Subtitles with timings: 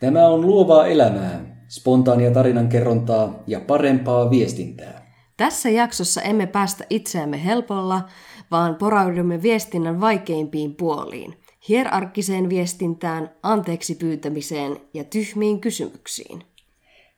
[0.00, 5.06] Tämä on luovaa elämää, spontaania tarinankerrontaa ja parempaa viestintää.
[5.36, 8.08] Tässä jaksossa emme päästä itseämme helpolla,
[8.50, 11.34] vaan poraudumme viestinnän vaikeimpiin puoliin.
[11.68, 16.42] Hierarkkiseen viestintään, anteeksi pyytämiseen ja tyhmiin kysymyksiin.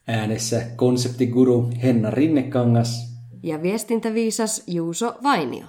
[0.09, 5.65] Äänessä konseptiguru Henna Rinnekangas Ja viestintäviisas Juuso Vainio.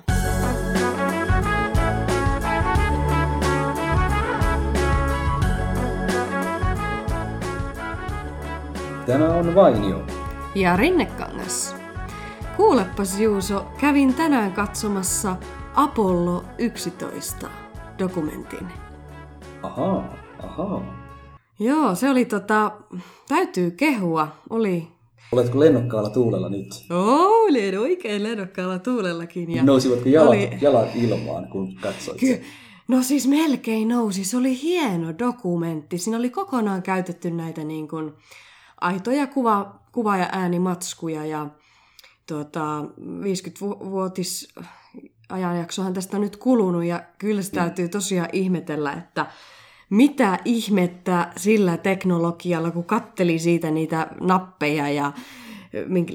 [9.09, 10.02] Tämä on Vainio.
[10.55, 11.76] Ja Rinnekangas.
[12.58, 15.36] Kuulepas Juuso, kävin tänään katsomassa
[15.76, 17.50] Apollo 11
[18.00, 18.67] dokumentin.
[19.64, 20.81] Ahaa, ahaa.
[21.59, 22.72] Joo, se oli tota,
[23.27, 24.88] täytyy kehua, oli
[25.31, 26.67] Oletko lennokkaalla tuulella nyt?
[26.89, 29.52] Olin oikein lennokkaalla tuulellakin.
[29.55, 32.41] Ja Nousivatko jalat, oli- jalat ilmaan, kun katsoit Ky-
[32.88, 34.23] no siis melkein nousi.
[34.23, 35.98] Se oli hieno dokumentti.
[35.98, 38.14] Siinä oli kokonaan käytetty näitä niin kuin
[38.81, 41.25] aitoja kuva, kuva- ja äänimatskuja.
[41.25, 41.47] Ja
[42.27, 42.81] tuota,
[43.21, 44.53] 50-vuotis
[45.30, 46.83] ajanjaksohan tästä on nyt kulunut.
[46.83, 49.25] Ja kyllä se täytyy tosiaan ihmetellä, että
[49.89, 55.11] mitä ihmettä sillä teknologialla, kun katteli siitä niitä nappeja ja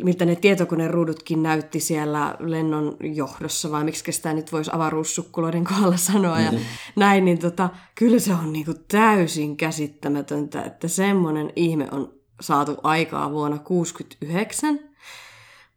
[0.03, 6.41] miltä ne tietokoneruudutkin näytti siellä lennon johdossa, vai miksi sitä nyt voisi avaruussukkuloiden kohdalla sanoa
[6.41, 6.53] ja
[6.97, 13.31] näin, niin tota, kyllä se on niinku täysin käsittämätöntä, että semmoinen ihme on saatu aikaa
[13.31, 14.81] vuonna 69.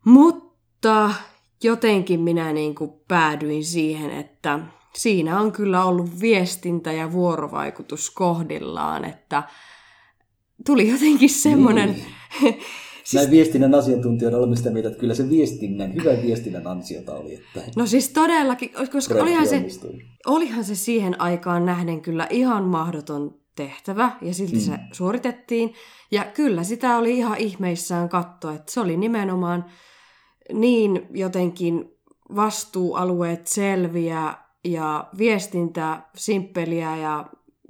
[0.06, 1.12] Mutta
[1.64, 4.60] jotenkin minä niin kuin päädyin siihen, että
[4.96, 9.44] siinä on kyllä ollut viestintä ja vuorovaikutus kohdillaan, että
[10.66, 11.96] tuli jotenkin semmoinen...
[12.42, 12.60] Niin.
[13.14, 17.62] Näin viestinnän asiantuntijoina olemme sitä mieltä, että kyllä se viestinnän, hyvän viestinnän ansiota oli, että
[17.76, 19.66] No siis todellakin, koska olihan se,
[20.26, 24.60] olihan se siihen aikaan nähden kyllä ihan mahdoton tehtävä, ja silti mm.
[24.62, 25.74] se suoritettiin.
[26.12, 29.66] Ja kyllä sitä oli ihan ihmeissään katsoa, että se oli nimenomaan
[30.54, 31.92] niin jotenkin
[32.36, 37.26] vastuualueet selviä ja viestintä simppeliä ja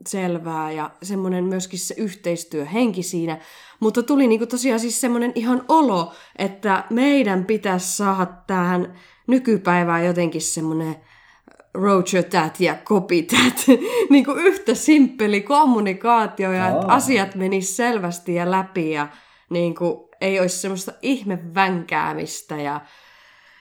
[0.07, 3.39] selvää ja semmoinen myöskin se yhteistyöhenki siinä.
[3.79, 8.95] Mutta tuli niinku tosiaan siis semmoinen ihan olo, että meidän pitäisi saada tähän
[9.27, 10.95] nykypäivään jotenkin semmoinen
[12.29, 13.65] That ja copy that,
[14.09, 16.95] niin kuin yhtä simppeli kommunikaatio ja että Aa.
[16.95, 19.07] asiat menis selvästi ja läpi ja
[19.49, 22.81] niin kuin ei olisi semmoista ihmevänkäämistä ja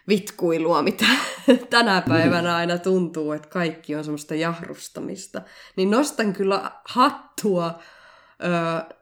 [0.08, 1.06] vitkuilua, mitä
[1.70, 5.42] tänä päivänä aina tuntuu, että kaikki on semmoista jahrustamista.
[5.76, 7.78] Niin nostan kyllä hattua
[8.44, 8.94] ö,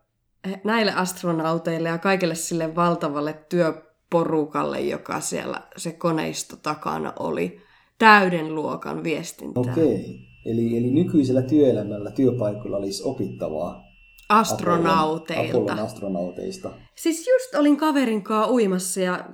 [0.65, 7.65] näille astronauteille ja kaikille sille valtavalle työporukalle, joka siellä se koneisto takana oli.
[7.99, 9.73] Täyden luokan viestintää.
[9.73, 10.21] Okei.
[10.47, 13.85] Eli, eli nykyisellä työelämällä, työpaikoilla olisi opittavaa
[14.29, 15.59] Astronauteilta.
[15.59, 16.71] Apollon astronauteista.
[16.95, 19.25] Siis just olin kaverin kanssa uimassa ja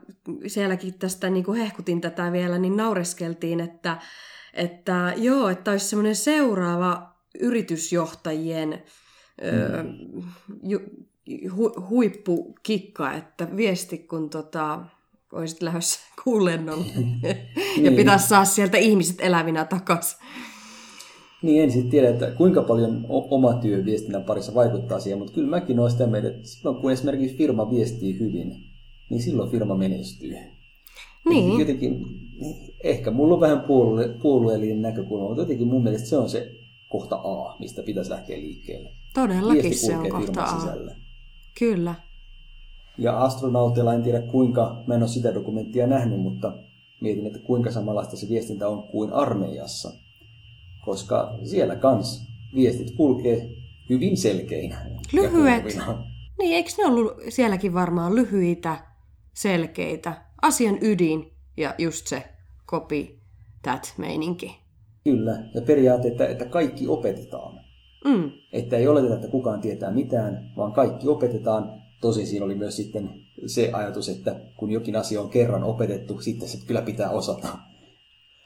[0.46, 3.98] sielläkin tästä niin kuin hehkutin tätä vielä, niin naureskeltiin, että,
[4.54, 8.82] että joo, että olisi semmoinen seuraava yritysjohtajien
[9.42, 9.84] ö,
[10.62, 10.80] ju,
[11.56, 14.84] hu, huippukikka, että viesti kun tota,
[15.32, 16.84] olisit lähdössä kuulennolle
[17.26, 17.34] ja
[17.82, 17.96] Niin.
[17.96, 20.18] pitäisi saada sieltä ihmiset elävinä takaisin.
[21.42, 25.48] Niin en sitten tiedä, että kuinka paljon oma työ viestinnän parissa vaikuttaa siihen, mutta kyllä
[25.50, 28.52] mäkin olen sitä mieltä, että silloin kun esimerkiksi firma viestii hyvin,
[29.10, 30.34] niin silloin firma menestyy.
[31.28, 31.58] Niin.
[31.60, 31.92] Jotenkin,
[32.40, 36.50] niin ehkä mulla on vähän puolue, puolueellinen näkökulma, mutta jotenkin mun mielestä se on se
[36.88, 38.90] kohta A, mistä pitäisi lähteä liikkeelle.
[39.14, 40.60] Todellakin se on kohta A.
[40.60, 40.96] sisällä.
[41.58, 41.94] Kyllä.
[43.00, 46.52] Ja astronauteilla en tiedä kuinka, mä en ole sitä dokumenttia nähnyt, mutta
[47.00, 49.90] mietin, että kuinka samanlaista se viestintä on kuin armeijassa.
[50.84, 53.48] Koska siellä kans viestit kulkee
[53.90, 54.90] hyvin selkeinä.
[55.12, 55.64] Lyhyet.
[56.38, 58.76] Niin, eikö ne ollut sielläkin varmaan lyhyitä,
[59.34, 62.24] selkeitä, asian ydin ja just se
[62.66, 63.18] copy
[63.62, 64.56] that meininki.
[65.04, 67.60] Kyllä, ja periaate, että, että kaikki opetetaan.
[68.04, 68.30] Mm.
[68.52, 71.79] Että ei oleteta, että kukaan tietää mitään, vaan kaikki opetetaan.
[72.00, 73.10] Tosin siinä oli myös sitten
[73.46, 77.48] se ajatus, että kun jokin asia on kerran opetettu, sitten se kyllä pitää osata.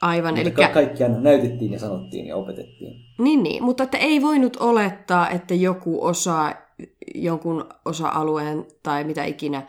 [0.01, 2.93] Aivan, eli ka- kaikki aina näytettiin ja sanottiin ja opetettiin.
[3.19, 6.53] niin, niin, mutta että ei voinut olettaa, että joku osaa
[7.15, 9.67] jonkun osa-alueen tai mitä ikinä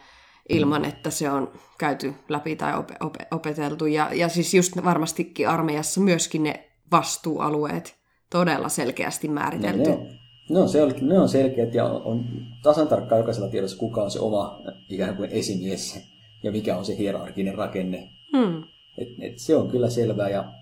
[0.48, 3.86] ilman, että se on käyty läpi tai op- op- opeteltu.
[3.86, 7.96] Ja, ja siis just varmastikin armeijassa myöskin ne vastuualueet
[8.30, 9.90] todella selkeästi määritelty.
[9.90, 10.06] ne, on,
[10.48, 12.24] ne, on sel, ne on selkeät ja on,
[12.62, 16.00] tasan tarkkaan jokaisella tiedossa, kuka on se oma ikään kuin esimies
[16.42, 18.10] ja mikä on se hierarkinen rakenne.
[18.36, 18.62] Hmm.
[18.98, 20.52] Et, et se on kyllä selvää ja,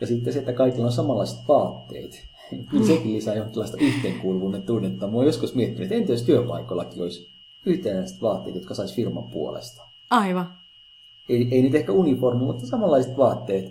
[0.00, 2.30] ja sitten se, että kaikilla on samanlaiset vaatteet.
[2.70, 5.06] Kyllä sekin lisää jonkinlaista yhteenkuuluvuuden tunnetta.
[5.06, 7.26] Mä oon joskus miettinyt, että entä jos työpaikallakin olisi
[7.66, 9.82] yhtenäiset vaatteet, jotka saisi firman puolesta.
[10.10, 10.46] Aivan.
[11.28, 13.64] Ei, ei nyt ehkä uniformu, mutta samanlaiset vaatteet.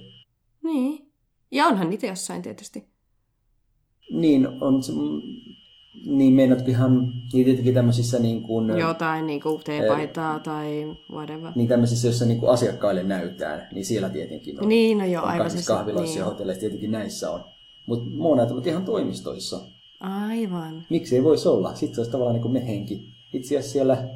[0.63, 1.11] Niin.
[1.51, 2.83] Ja onhan niitä jossain tietysti.
[4.11, 4.93] Niin, on se,
[6.05, 11.51] niin meinaatko ihan, niin tietenkin tämmöisissä niin kuin, Jotain niin kuin teepaitaa tai whatever.
[11.55, 14.69] niin tämmöisissä, joissa niin kuin asiakkaille näytään, niin siellä tietenkin on.
[14.69, 17.43] Niin, no joo, on aivan siis- kahviloissa niin ja hotelleissa tietenkin näissä on.
[17.85, 19.59] Mutta mä oon ajatellut ihan toimistoissa.
[19.99, 20.83] Aivan.
[20.89, 21.75] Miksi ei voisi olla?
[21.75, 23.01] Sitten se olisi tavallaan niin kuin me henki.
[23.33, 24.07] Itse asiassa siellä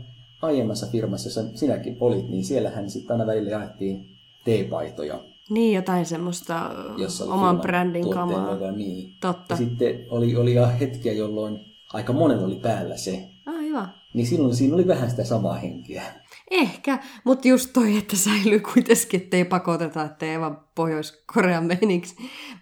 [0.42, 4.06] aiemmassa firmassa, jossa sinäkin olit, niin siellähän sitten aina välillä jaettiin
[4.46, 8.72] teepaitoja, Niin, jotain semmoista jossa oli oman brändin kamaa.
[8.72, 9.18] Niin.
[9.22, 9.54] Totta.
[9.54, 11.60] Ja sitten oli, oli hetkiä, jolloin
[11.94, 13.30] aika monella oli päällä se.
[13.46, 13.94] Aivan.
[14.14, 16.04] Niin silloin siinä oli vähän sitä samaa henkeä.
[16.52, 22.16] Ehkä, mutta just toi, että säilyy kuitenkin, ettei pakoteta, ettei vaan Pohjois-Korean meiniksi,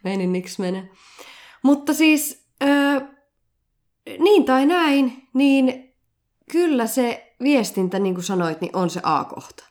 [0.03, 0.89] meininniksi mene.
[1.63, 3.01] Mutta siis, öö,
[4.19, 5.93] niin tai näin, niin
[6.51, 9.63] kyllä se viestintä, niin kuin sanoit, niin on se A-kohta.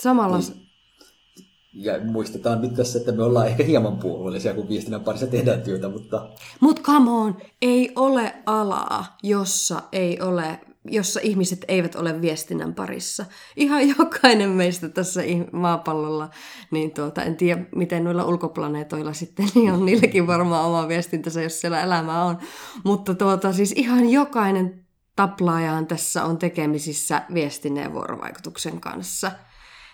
[0.00, 0.61] Samalla, Niin.
[1.74, 5.88] Ja muistetaan nyt tässä, että me ollaan ehkä hieman puolueellisia, kun viestinnän parissa tehdään työtä,
[5.88, 6.28] mutta
[6.60, 13.24] Mut come on, ei ole alaa, jossa ei ole jossa ihmiset eivät ole viestinnän parissa.
[13.56, 15.20] Ihan jokainen meistä tässä
[15.52, 16.30] maapallolla,
[16.70, 21.60] niin tuota, en tiedä miten noilla ulkoplaneetoilla sitten, niin on niilläkin varmaan oma viestintänsä, jos
[21.60, 22.38] siellä elämää on.
[22.84, 24.84] Mutta tuota, siis ihan jokainen
[25.16, 29.30] taplaajahan tässä on tekemisissä viestinnän ja vuorovaikutuksen kanssa.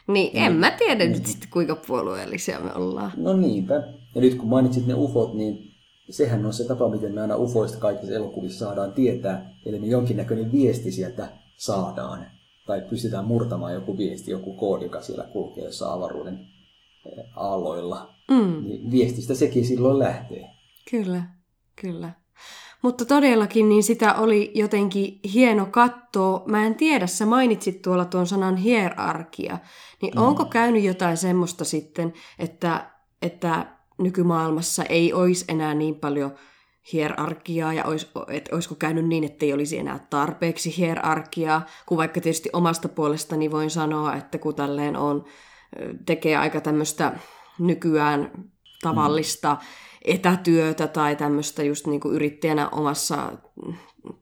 [0.08, 3.12] Niin en mä tiedä nyt sitten kuinka puolueellisia me ollaan.
[3.16, 3.74] no niinpä.
[4.14, 5.58] Ja nyt kun mainitsit ne ufot, niin
[6.10, 10.52] sehän on se tapa, miten me aina ufoista kaikissa elokuvissa saadaan tietää, eli me jonkinnäköinen
[10.52, 12.26] viesti sieltä saadaan.
[12.66, 16.40] Tai pystytään murtamaan joku viesti, joku koodi, joka siellä kulkee jossain avaruuden
[17.06, 18.14] eh, aalloilla.
[18.30, 18.64] Mm.
[18.64, 20.50] Niin viestistä sekin silloin lähtee.
[20.90, 21.22] Kyllä,
[21.80, 22.12] kyllä.
[22.82, 26.42] Mutta todellakin niin sitä oli jotenkin hieno katsoa.
[26.46, 29.58] Mä en tiedä, sä mainitsit tuolla tuon sanan hierarkia.
[30.02, 30.22] Niin mm.
[30.22, 32.90] onko käynyt jotain semmoista sitten, että,
[33.22, 33.66] että
[33.98, 36.34] nykymaailmassa ei olisi enää niin paljon
[36.92, 42.20] hierarkiaa ja olis, et olisiko käynyt niin, että ei olisi enää tarpeeksi hierarkiaa, kun vaikka
[42.20, 45.24] tietysti omasta puolestani voin sanoa, että kun tälleen on,
[46.06, 47.12] tekee aika tämmöistä
[47.58, 48.30] nykyään
[48.82, 49.66] tavallista mm.
[50.12, 53.32] Etätyötä tai tämmöistä just niin kuin yrittäjänä omassa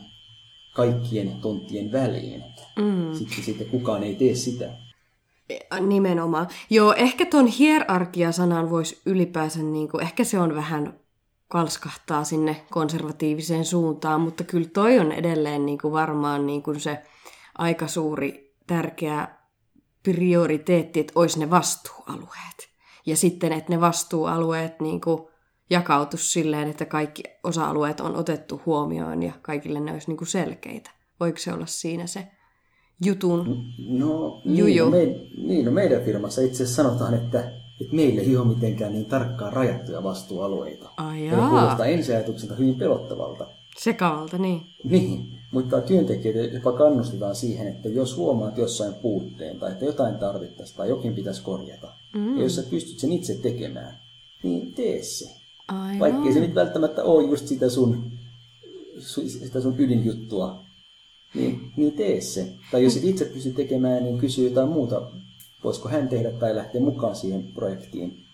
[0.75, 2.45] kaikkien tonttien väliin,
[2.79, 3.15] Mm.
[3.15, 4.71] sitten, sitten kukaan ei tee sitä.
[5.81, 6.49] Nimenomaan.
[6.71, 11.01] Joo, ehkä ton hierarkia-sanan voisi ylipäänsä, niin kuin, ehkä se on vähän
[11.49, 16.99] kalskahtaa sinne konservatiiviseen suuntaan, mutta kyllä toi on edelleen niin kuin varmaan niin kuin se
[17.59, 19.29] aika suuri tärkeä
[20.03, 22.69] prioriteetti, että olisi ne vastuualueet.
[23.07, 25.23] Ja sitten, että ne vastuualueet niin kuin
[25.71, 30.91] jakautus silleen, että kaikki osa-alueet on otettu huomioon ja kaikille ne olisi niin kuin selkeitä.
[31.21, 32.27] Voiko se olla siinä se
[33.05, 33.65] jutun?
[33.89, 34.91] No, Juju.
[34.91, 37.41] niin, me, niin, no meidän firmassa itse asiassa sanotaan, että,
[37.81, 40.91] että meillä ei ole mitenkään niin tarkkaan rajattuja vastuualueita.
[40.97, 41.49] Ai Ja jaa.
[41.51, 43.47] kuulostaa ensiajatukselta hyvin pelottavalta.
[43.79, 44.61] Sekavalta, niin.
[44.85, 50.77] Niin, mutta työntekijöitä jopa kannustetaan siihen, että jos huomaat jossain puutteen tai että jotain tarvittaisiin
[50.77, 52.37] tai jokin pitäisi korjata, Mm.
[52.37, 53.99] Ja jos sä pystyt sen itse tekemään,
[54.43, 55.31] niin tee se.
[55.69, 55.99] Aivan.
[55.99, 58.13] Vaikkei se nyt välttämättä ole just sitä sun,
[59.27, 60.65] sitä sun ydinjuttua,
[61.35, 62.53] niin, niin tee se.
[62.71, 65.11] Tai jos et itse pysty tekemään, niin kysy jotain muuta.
[65.65, 68.25] Voisiko hän tehdä tai lähteä mukaan siihen projektiin.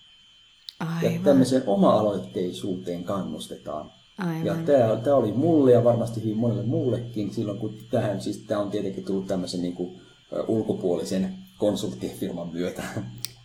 [0.81, 1.15] Aivan.
[1.15, 3.91] Ja tämmöiseen oma-aloitteisuuteen kannustetaan.
[4.19, 4.47] Aivan.
[4.47, 8.61] Ja tämä, tämä oli mulle ja varmasti hyvin monelle muullekin silloin, kun tähän, siis tämä
[8.61, 10.01] on tietenkin tullut tämmöisen niin kuin,
[10.49, 12.83] ulkopuolisen konsulttifirman myötä.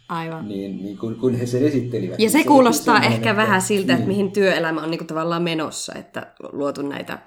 [0.09, 0.47] Aivan.
[0.47, 2.11] niin, niin kun, kun he sen esittelivät.
[2.11, 4.07] Ja niin se kuulostaa ehkä vähän siltä, että niin.
[4.07, 7.19] mihin työelämä on niin kuin tavallaan menossa, että luotu näitä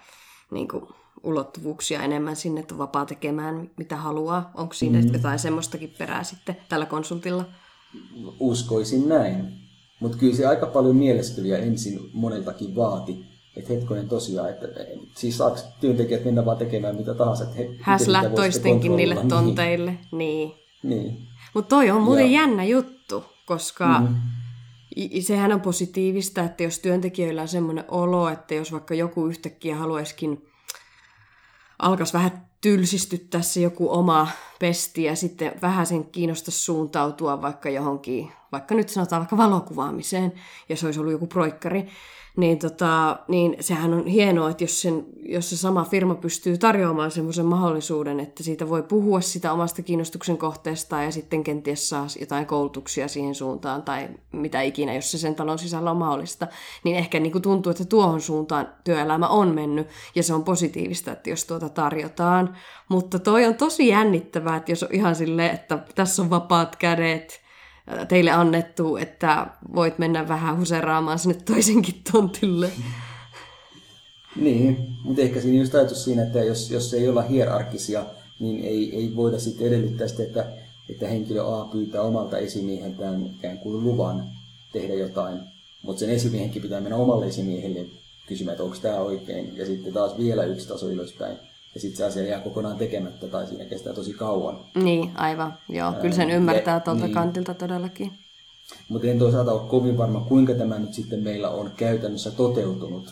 [0.50, 0.84] niin kuin,
[1.22, 4.50] ulottuvuuksia enemmän sinne, että on vapaa tekemään mitä haluaa.
[4.54, 5.12] Onko siinä mm.
[5.12, 7.44] jotain semmoistakin perää sitten tällä konsultilla?
[8.40, 9.62] Uskoisin näin.
[10.00, 13.31] Mutta kyllä se aika paljon mieleskelyjä ensin moneltakin vaati.
[13.56, 14.66] Että hetkonen tosiaan, että
[15.14, 17.44] siis saako työntekijät mennä vaan tekemään mitä tahansa.
[17.44, 19.46] Että he, Häslää toistenkin niille kontrolloida.
[19.46, 19.90] tonteille.
[20.12, 20.52] Niin.
[20.82, 21.02] Niin.
[21.02, 21.16] niin.
[21.54, 24.02] Mutta toi on muuten Ja- jännä juttu, koska
[24.96, 29.76] i- sehän on positiivista, että jos työntekijöillä on semmoinen olo, että jos vaikka joku yhtäkkiä
[29.76, 30.46] haluaisikin
[31.78, 34.28] alkaisi vähän tylsistyttää se joku oma
[34.58, 40.32] pesti ja sitten vähän sen kiinnostaisi suuntautua vaikka johonkin, vaikka nyt sanotaan vaikka valokuvaamiseen,
[40.68, 41.88] ja se olisi ollut joku proikkari,
[42.36, 47.10] niin, tota, niin sehän on hienoa, että jos, sen, jos se sama firma pystyy tarjoamaan
[47.10, 52.46] semmoisen mahdollisuuden, että siitä voi puhua sitä omasta kiinnostuksen kohteesta ja sitten kenties saa jotain
[52.46, 56.46] koulutuksia siihen suuntaan tai mitä ikinä, jos se sen talon sisällä on mahdollista,
[56.84, 61.12] niin ehkä niin kuin tuntuu, että tuohon suuntaan työelämä on mennyt ja se on positiivista,
[61.12, 62.56] että jos tuota tarjotaan.
[62.88, 67.41] Mutta toi on tosi jännittävää, että jos on ihan silleen, että tässä on vapaat kädet,
[68.08, 72.70] teille annettu, että voit mennä vähän huseraamaan sinne toisenkin tontille.
[74.36, 78.04] Niin, mutta ehkä siinä just ajatus siinä, että jos, jos ei olla hierarkkisia,
[78.40, 80.46] niin ei, ei voida sitten edellyttää sitä, että,
[80.90, 84.24] että henkilö A pyytää omalta esimieheltään ikään kuin luvan
[84.72, 85.40] tehdä jotain,
[85.82, 87.86] mutta sen esimiehenkin pitää mennä omalle esimiehelle
[88.26, 91.36] kysymään, että onko tämä oikein, ja sitten taas vielä yksi taso ylöspäin,
[91.74, 94.58] ja sitten se asia jää kokonaan tekemättä tai siinä kestää tosi kauan.
[94.74, 95.58] Niin, aivan.
[95.68, 97.14] Joo, kyllä sen Ää, ymmärtää tuolta niin.
[97.14, 98.12] kantilta todellakin.
[98.88, 103.10] Mutta en toisaalta ole kovin varma, kuinka tämä nyt sitten meillä on käytännössä toteutunut.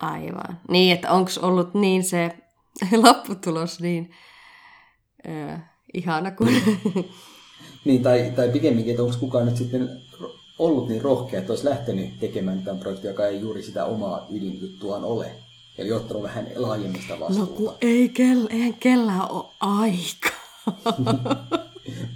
[0.00, 0.60] Aivan.
[0.68, 2.30] Niin, että onko ollut niin se
[3.06, 4.10] lopputulos niin
[5.28, 5.62] äh,
[5.94, 6.62] ihana kuin...
[7.84, 9.90] Niin, tai, tai pikemminkin, että onko kukaan nyt sitten
[10.58, 15.04] ollut niin rohkea, että olisi lähtenyt tekemään tämän projektin, joka ei juuri sitä omaa ydinjuttuaan
[15.04, 15.30] ole.
[15.78, 17.52] Eli ottanut vähän laajemmista No vastuuta.
[17.52, 20.42] kun ei kell, eihän kellään ole aikaa.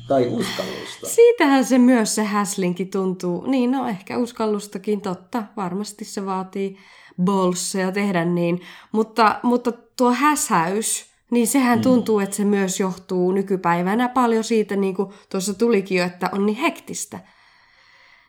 [0.08, 1.06] Tai uskallusta.
[1.06, 3.46] Siitähän se myös se häslinki tuntuu.
[3.46, 5.42] Niin, no ehkä uskallustakin totta.
[5.56, 6.76] Varmasti se vaatii
[7.24, 8.60] bolseja tehdä niin.
[8.92, 14.94] Mutta, mutta tuo häsäys, niin sehän tuntuu, että se myös johtuu nykypäivänä paljon siitä, niin
[14.94, 17.20] kuin tuossa tulikin jo, että on niin hektistä.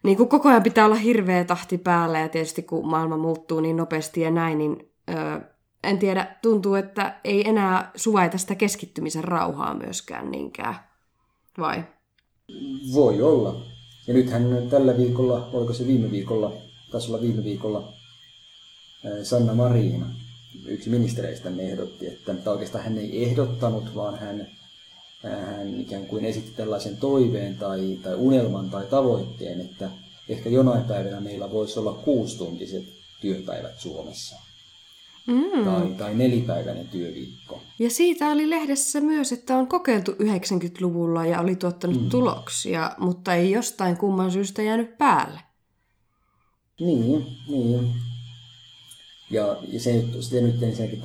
[0.04, 3.78] Niin kuin koko ajan pitää olla hirveä tahti päällä ja tietysti kun maailma muuttuu niin
[3.78, 5.42] nopeasti ja näin, niin ö,
[5.84, 10.76] en tiedä, tuntuu, että ei enää suvaita sitä keskittymisen rauhaa myöskään niinkään.
[11.58, 11.84] Vai?
[12.94, 13.62] Voi olla.
[14.08, 16.54] Ja nythän tällä viikolla, oliko se viime viikolla,
[16.92, 17.94] taisi olla viime viikolla,
[19.24, 20.06] Sanna Marin,
[20.66, 24.48] yksi ministereistä, ehdotti, että, tai oikeastaan hän ei ehdottanut, vaan hän,
[25.22, 29.90] hän ikään kuin esitti tällaisen toiveen tai, tai unelman tai tavoitteen, että
[30.30, 32.84] ehkä jonain päivänä meillä voisi olla kuustuntiset
[33.22, 34.47] työpäivät Suomessa.
[35.28, 35.66] Mm.
[35.66, 37.62] Tai, tai nelipäiväinen työviikko.
[37.80, 42.10] Ja siitä oli lehdessä myös, että on kokeiltu 90-luvulla ja oli tuottanut mm.
[42.10, 45.40] tuloksia, mutta ei jostain kumman syystä jäänyt päälle.
[46.80, 47.92] Niin, niin.
[49.32, 51.02] Ja, ja se, nyt- se nyt ensinnäkin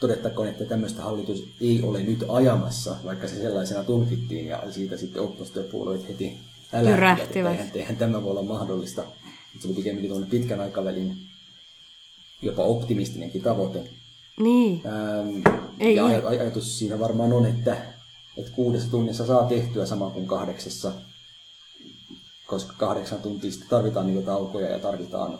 [0.00, 5.22] todettakoon, että tämmöistä hallitus ei ole nyt ajamassa, vaikka se sellaisena tulkittiin ja siitä sitten
[5.22, 6.38] oppositiopuolueet heti
[6.72, 9.04] älähtivät, että eihän, eihän tämä voi olla mahdollista.
[9.60, 11.16] Se oli pikemminkin pitkän aikavälin
[12.42, 13.84] jopa optimistinenkin tavoite.
[14.40, 17.76] Niin, Ähm, Ei ja aj- ajatus siinä varmaan on, että,
[18.36, 20.92] että kuudessa tunnissa saa tehtyä sama kuin kahdeksassa,
[22.46, 25.38] koska kahdeksan tuntia tarvitaan niitä taukoja ja tarvitaan,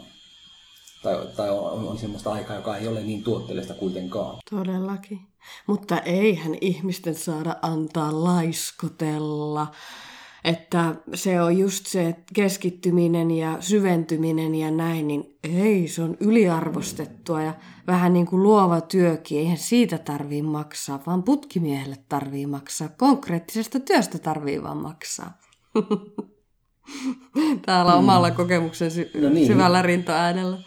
[1.03, 4.37] tai, tai on, on semmoista aikaa, joka ei ole niin tuotteellista kuitenkaan.
[4.51, 5.21] todellakin.
[5.67, 9.67] Mutta eihän ihmisten saada antaa laiskotella.
[10.45, 17.43] Että se on just se keskittyminen ja syventyminen ja näin, niin ei, se on yliarvostettua
[17.43, 17.55] ja
[17.87, 19.39] vähän niin kuin luova työkin.
[19.39, 22.89] Eihän siitä tarvii maksaa, vaan putkimiehelle tarvii maksaa.
[22.89, 25.39] Konkreettisesta työstä tarvii vaan maksaa.
[27.67, 29.47] Täällä omalla kokemuksen sy- No niin.
[29.47, 30.59] syvällä rintoäänellä.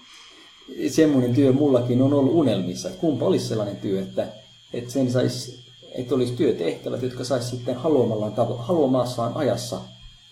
[0.88, 4.27] Semmoinen työ mullakin on ollut unelmissa, kumpa olisi sellainen työ, että,
[4.74, 5.64] että sen sais,
[5.98, 9.82] että olisi työtehtävät, jotka saisi sitten haluamallaan tavo- haluamassaan ajassa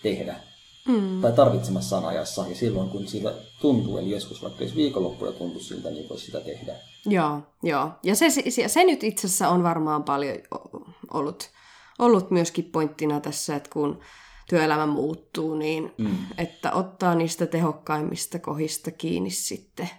[0.02, 0.36] tehdä.
[0.88, 1.20] mm.
[1.20, 5.90] tai tarvitsemassaan ajassa ja silloin kun siitä tuntuu, eli joskus vaikka jos viikonloppuja tuntuu siltä,
[5.90, 6.76] niin voisi sitä tehdä.
[7.06, 7.90] Joo, joo.
[8.02, 10.36] Ja se, se, se nyt itse asiassa on varmaan paljon
[11.10, 11.50] ollut,
[11.98, 14.00] ollut myöskin pointtina tässä, että kun
[14.48, 16.16] työelämä muuttuu, niin mm.
[16.38, 19.90] että ottaa niistä tehokkaimmista kohdista kiinni sitten.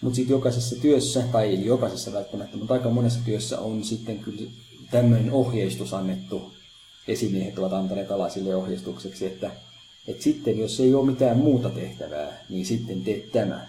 [0.00, 4.50] Mutta sitten jokaisessa työssä, tai ei jokaisessa välttämättä, mutta aika monessa työssä on sitten kyllä
[4.90, 6.52] tämmöinen ohjeistus annettu.
[7.08, 9.50] Esimiehet ovat antaneet alaisille ohjeistukseksi, että,
[10.08, 13.66] että sitten jos ei ole mitään muuta tehtävää, niin sitten teet tämä.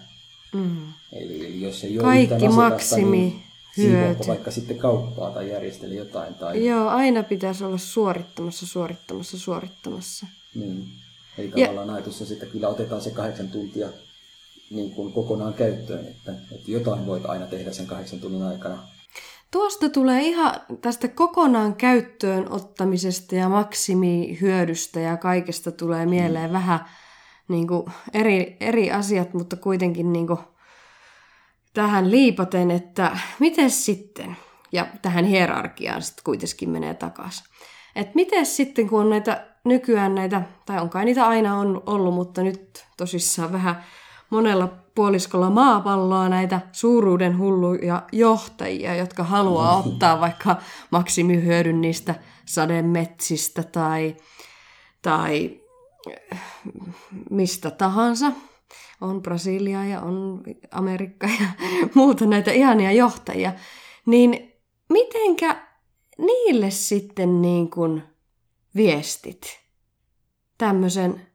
[0.54, 0.92] Mm.
[1.12, 3.18] Eli, eli jos ei ole Kaikki maksimi.
[3.20, 3.42] Niin
[3.76, 4.26] hyöty.
[4.26, 6.34] vaikka sitten kauppaa tai järjesteli jotain.
[6.34, 6.66] Tai...
[6.66, 10.26] Joo, aina pitäisi olla suorittamassa, suorittamassa, suorittamassa.
[10.54, 10.88] Niin.
[11.38, 11.94] Eli tavallaan ja...
[11.94, 13.88] ajatus että kyllä otetaan se kahdeksan tuntia
[14.70, 18.88] niin kuin kokonaan käyttöön, että, että jotain voit aina tehdä sen kahdeksan tunnin aikana.
[19.50, 26.52] Tuosta tulee ihan tästä kokonaan käyttöön ottamisesta ja maksimihyödystä ja kaikesta tulee mieleen mm.
[26.52, 26.80] vähän
[27.48, 27.84] niin kuin
[28.14, 30.38] eri, eri asiat, mutta kuitenkin niin kuin
[31.74, 34.36] tähän liipaten, että miten sitten,
[34.72, 37.44] ja tähän hierarkiaan sitten kuitenkin menee takaisin.
[37.96, 42.14] Että miten sitten, kun on näitä nykyään näitä, tai on kai niitä aina on ollut,
[42.14, 43.84] mutta nyt tosissaan vähän
[44.30, 50.56] monella puoliskolla maapalloa näitä suuruuden hulluja johtajia, jotka haluaa ottaa vaikka
[50.90, 54.16] maksimihyödyn niistä sademetsistä tai,
[55.02, 55.60] tai
[57.30, 58.32] mistä tahansa,
[59.00, 63.52] on Brasilia ja on Amerikka ja muuta näitä ihania johtajia,
[64.06, 64.52] niin
[64.88, 65.66] mitenkä
[66.18, 68.02] niille sitten niin kuin
[68.76, 69.60] viestit
[70.58, 71.29] tämmöisen...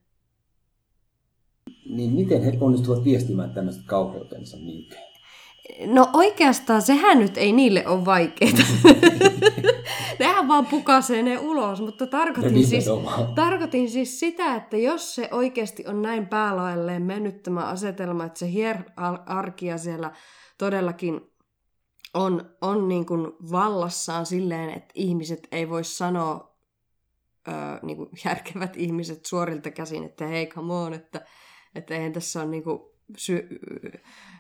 [1.96, 5.04] Niin miten he onnistuvat viestimään tämmöistä kaupeutensa niinkään?
[5.86, 8.52] No oikeastaan sehän nyt ei niille ole vaikeaa.
[10.20, 12.86] Nehän vaan pukasee ne ulos, mutta tarkoitin siis,
[13.36, 18.52] tarkoitin siis sitä, että jos se oikeasti on näin päälailleen mennyt tämä asetelma, että se
[18.52, 20.12] hierarkia siellä
[20.58, 21.22] todellakin
[22.14, 26.56] on, on niin kuin vallassaan silleen, että ihmiset ei voi sanoa,
[27.48, 27.52] ö,
[27.84, 31.26] niin kuin järkevät ihmiset suorilta käsin, että hei, come on, että,
[31.76, 32.80] että eihän tässä ole niin kuin
[33.18, 33.48] sy-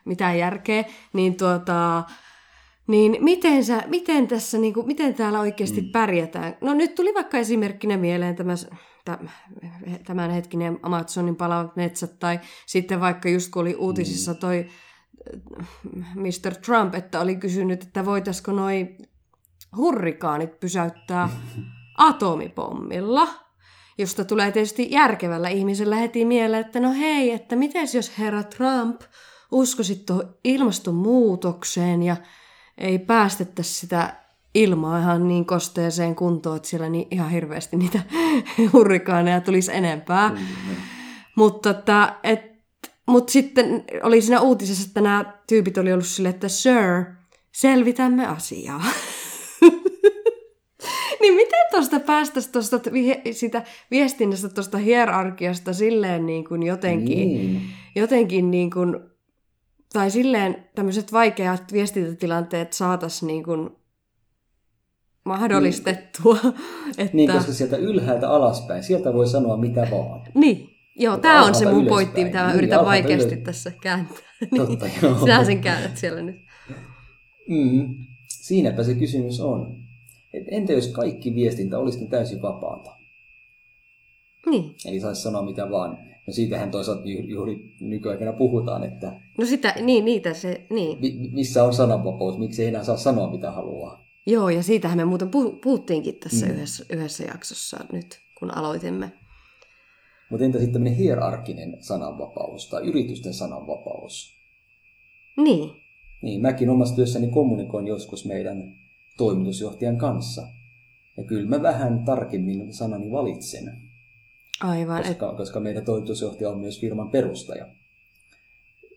[0.05, 2.03] mitään järkeä, niin tuota,
[2.87, 5.91] niin miten, sä, miten tässä, niin kuin, miten täällä oikeasti mm.
[5.91, 6.57] pärjätään?
[6.61, 8.53] No nyt tuli vaikka esimerkkinä mieleen tämä,
[10.05, 14.37] tämänhetkinen Amazonin palavat metsät, tai sitten vaikka just kun oli uutisissa mm.
[14.37, 14.69] toi
[15.59, 15.67] äh,
[16.15, 16.55] Mr.
[16.65, 18.97] Trump, että oli kysynyt, että voitaisiko noi
[19.77, 21.29] hurrikaanit pysäyttää
[21.97, 23.44] atomipommilla,
[23.97, 29.01] josta tulee tietysti järkevällä ihmisellä heti mieleen, että no hei, että miten jos herra Trump
[29.51, 32.17] uskoisit tuohon ilmastonmuutokseen ja
[32.77, 34.13] ei päästettäisi sitä
[34.55, 37.99] ilmaa ihan niin kosteeseen kuntoon, että siellä niin ihan hirveästi niitä
[38.73, 40.29] hurrikaaneja tulisi enempää.
[40.29, 40.75] Mm-hmm.
[41.35, 42.41] Mutta että, et,
[43.07, 47.05] mut sitten oli siinä uutisessa, että nämä tyypit oli ollut sille, että sir,
[47.51, 48.83] selvitämme asiaa.
[51.75, 52.79] tuosta päästäisiin tuosta
[53.31, 57.61] sitä viestinnästä, tuosta hierarkiasta silleen niin kuin jotenkin, niin.
[57.95, 58.99] jotenkin niin kuin
[59.93, 63.69] tai silleen tämmöiset vaikeat viestintätilanteet saataisiin niin kuin
[65.25, 66.39] mahdollistettua.
[66.43, 66.53] Niin.
[66.97, 67.17] Että...
[67.17, 70.21] Niin, koska sieltä ylhäältä alaspäin, sieltä voi sanoa mitä vaan.
[70.35, 71.89] Niin, joo, tämä on se mun ylöspäin.
[71.89, 73.43] pointti, mitä mä niin, yritän vaikeasti ylös.
[73.43, 74.17] tässä kääntää.
[74.57, 74.97] Totta, niin.
[75.01, 75.19] joo.
[75.19, 76.35] Sinä sen käännät siellä nyt.
[77.49, 77.95] Mm,
[78.29, 79.84] siinäpä se kysymys on.
[80.51, 82.91] Entä jos kaikki viestintä olisikin täysin vapaata?
[84.49, 84.75] Niin.
[84.85, 85.97] Eli saisi sanoa mitä vaan.
[86.27, 89.21] No siitähän toisaalta juuri nykyaikana puhutaan, että...
[89.37, 90.99] No sitä, niin, niitä se, niin.
[90.99, 94.05] Mi- missä on sananvapaus, miksi ei enää saa sanoa mitä haluaa.
[94.25, 95.29] Joo, ja siitähän me muuten
[95.63, 96.51] puhuttiinkin tässä mm.
[96.51, 99.11] yhdessä, yhdessä jaksossa nyt, kun aloitimme.
[100.29, 104.37] Mutta entä sitten tämmöinen hierarkinen sananvapaus tai yritysten sananvapaus?
[105.37, 105.69] Niin.
[106.21, 108.75] Niin, mäkin omassa työssäni kommunikoin joskus meidän
[109.17, 110.47] toimitusjohtajan kanssa.
[111.17, 113.81] Ja kyllä mä vähän tarkemmin sanani valitsen.
[114.61, 115.03] Aivan.
[115.03, 115.37] Koska, et...
[115.37, 117.67] koska meidän toimitusjohtaja on myös firman perustaja.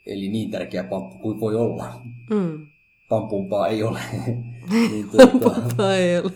[0.07, 2.03] Eli niin tärkeä pamppu kuin voi olla.
[2.31, 2.67] Mm.
[3.09, 4.01] Pampumpaa ei ole.
[4.71, 5.27] niin, tuota...
[5.27, 6.33] Pampumpaa ei ole.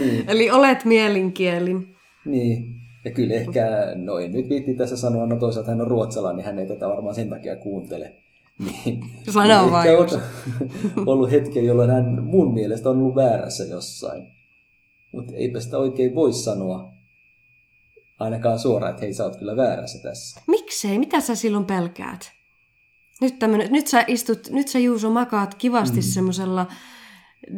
[0.00, 0.24] niin.
[0.28, 1.94] Eli olet mielinkielin.
[2.24, 2.74] Niin.
[3.04, 3.66] Ja kyllä ehkä,
[3.96, 6.88] no en nyt viitti tässä sanoa, no toisaalta hän on ruotsalainen, niin hän ei tätä
[6.88, 8.14] varmaan sen takia kuuntele.
[8.64, 9.88] Niin, Sano niin vain.
[10.96, 14.22] on ollut hetki, jolloin hän mun mielestä on ollut väärässä jossain.
[15.12, 16.92] Mutta eipä sitä oikein voi sanoa
[18.18, 20.40] ainakaan suoraan, että hei sä oot kyllä väärässä tässä.
[20.46, 20.98] Miksei?
[20.98, 22.32] Mitä sä silloin pelkäät?
[23.20, 26.02] Nyt, tämmönen, nyt sä istut, nyt sä Juuso makaat kivasti mm.
[26.02, 26.66] semmoisella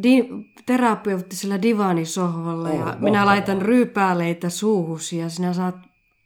[0.03, 0.29] di-
[0.65, 3.25] terapeuttisella divanisohvalla ja Oh, minä mahtavaa.
[3.25, 5.75] laitan ryypääleitä suuhusi ja sinä saat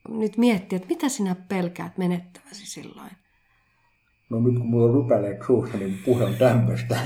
[0.09, 3.11] nyt miettiä, että mitä sinä pelkäät menettäväsi silloin.
[4.29, 6.95] No nyt kun mulla on rupeleet suussa, niin puhe on tämmöistä.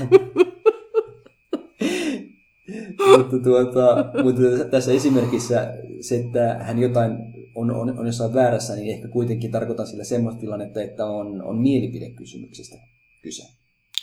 [3.16, 7.12] mutta, tuota, mutta tässä esimerkissä se, että hän jotain
[7.54, 11.58] on, on, on jossain väärässä, niin ehkä kuitenkin tarkoitan sillä semmoista tilannetta, että on, on
[11.58, 12.76] mielipidekysymyksestä
[13.22, 13.42] kyse.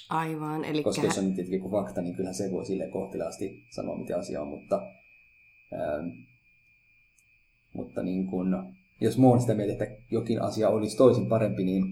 [0.10, 3.64] Aivan, eli Koska jos on nyt tietenkin joku fakta, niin kyllähän se voi sille kohteliaasti
[3.70, 4.82] sanoa, mitä asia on, mutta,
[5.74, 6.08] ähm,
[7.74, 11.84] mutta niin kun, jos mä oon sitä mieltä, että jokin asia olisi toisin parempi, niin,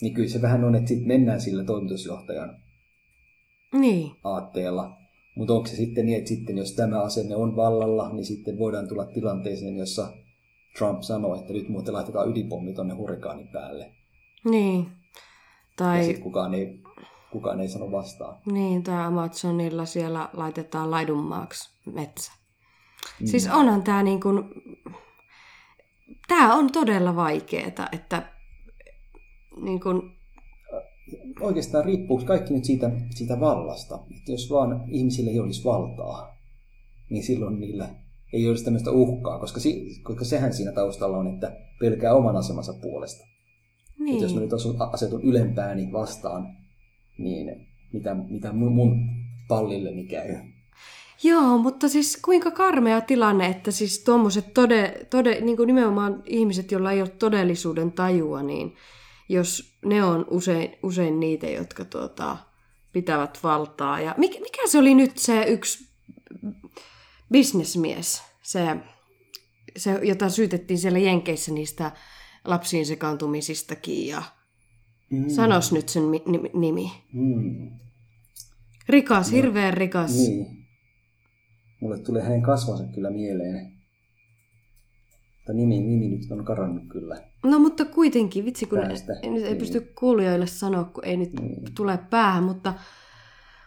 [0.00, 2.56] niin kyllä se vähän on, että sitten mennään sillä toimitusjohtajan
[3.72, 4.96] Niin, aatteella.
[5.36, 8.88] Mutta onko se sitten niin, että sitten jos tämä asenne on vallalla, niin sitten voidaan
[8.88, 10.12] tulla tilanteeseen, jossa
[10.78, 13.92] Trump sanoo, että nyt muuten laitetaan ydinpommi tuonne hurrikaanin päälle.
[14.50, 14.86] niin.
[15.80, 16.82] Ja Tai, sitten kukaan ei,
[17.32, 18.38] kukaan ei sano vastaan.
[18.52, 22.32] niin, tai Amazonilla siellä laitetaan laidunmaaksi metsä.
[23.20, 23.26] Mm.
[23.26, 24.44] Siis onhan tämä niin kuin,
[26.28, 28.32] tämä on todella vaikeeta, että
[29.64, 30.02] niin kuin,
[31.40, 33.98] Oikeastaan riippuu kaikki nyt siitä, siitä vallasta.
[34.18, 36.36] Että jos vaan ihmisillä ei olisi valtaa,
[37.10, 37.88] niin silloin niillä
[38.32, 42.72] ei olisi tämmöistä uhkaa, koska, si, koska sehän siinä taustalla on, että pelkää oman asemansa
[42.82, 43.26] puolesta.
[43.98, 44.12] niin.
[44.12, 46.56] Että jos mä nyt asun- asetun ylempääni vastaan,
[47.18, 49.08] niin mitä, mitä mun, mun
[49.48, 50.36] pallilleni käy.
[51.22, 56.72] Joo, mutta siis kuinka karmea tilanne, että siis tuommoiset tode, tode, niin kuin nimenomaan ihmiset,
[56.72, 58.74] joilla ei ole todellisuuden tajua, niin
[59.30, 62.36] jos ne on usein, usein niitä, jotka tuota,
[62.92, 64.00] pitävät valtaa.
[64.00, 65.88] Ja mikä, mikä se oli nyt se yksi
[67.32, 68.76] bisnesmies, se,
[69.76, 71.92] se, jota syytettiin siellä Jenkeissä niistä
[72.44, 74.22] lapsiin sekaantumisistakin ja
[75.10, 75.28] Mm.
[75.28, 76.22] sanos nyt sen mi-
[76.54, 76.92] nimi-.
[77.12, 77.70] Mm.
[78.88, 80.16] Rikas, hirveän rikas.
[80.16, 80.46] Niin.
[81.80, 83.72] Mulle tulee hänen kasvonsa kyllä mieleen.
[85.36, 87.29] Mutta nimi, nimi nyt on karannut kyllä.
[87.42, 89.12] No mutta kuitenkin, vitsi kun Päästä.
[89.22, 89.58] ei, nyt ei Niin.
[89.58, 91.74] pysty kuulijoille sanoa, kun ei nyt Niin.
[91.74, 92.74] tule päähän, mutta,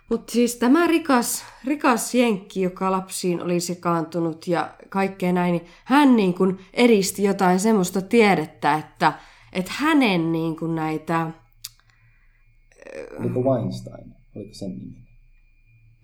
[0.09, 6.15] mutta siis tämä rikas, rikas jenkki, joka lapsiin oli sekaantunut ja kaikkea näin, niin hän
[6.15, 9.13] niin kuin edisti jotain semmoista tiedettä, että,
[9.53, 11.31] että hänen niin kuin näitä,
[13.19, 14.13] Oliko Weinstein?
[14.35, 15.03] Oliko sen nimi?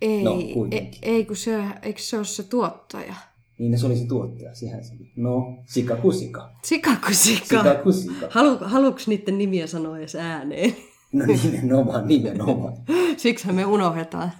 [0.01, 0.31] ei, No,
[0.71, 3.13] ei, ei kun se, eikö se ole se tuottaja?
[3.59, 5.11] Niin se oli se tuottaja, sehän se oli.
[5.15, 6.51] No, sika kusika.
[6.63, 7.45] Sika kuin sika.
[7.45, 8.27] Sika kusika.
[8.29, 10.75] Halu, haluuks niiden nimiä sanoa edes ääneen?
[11.13, 12.73] No nimenomaan, nimenomaan.
[13.17, 14.31] Siksi me unohdetaan.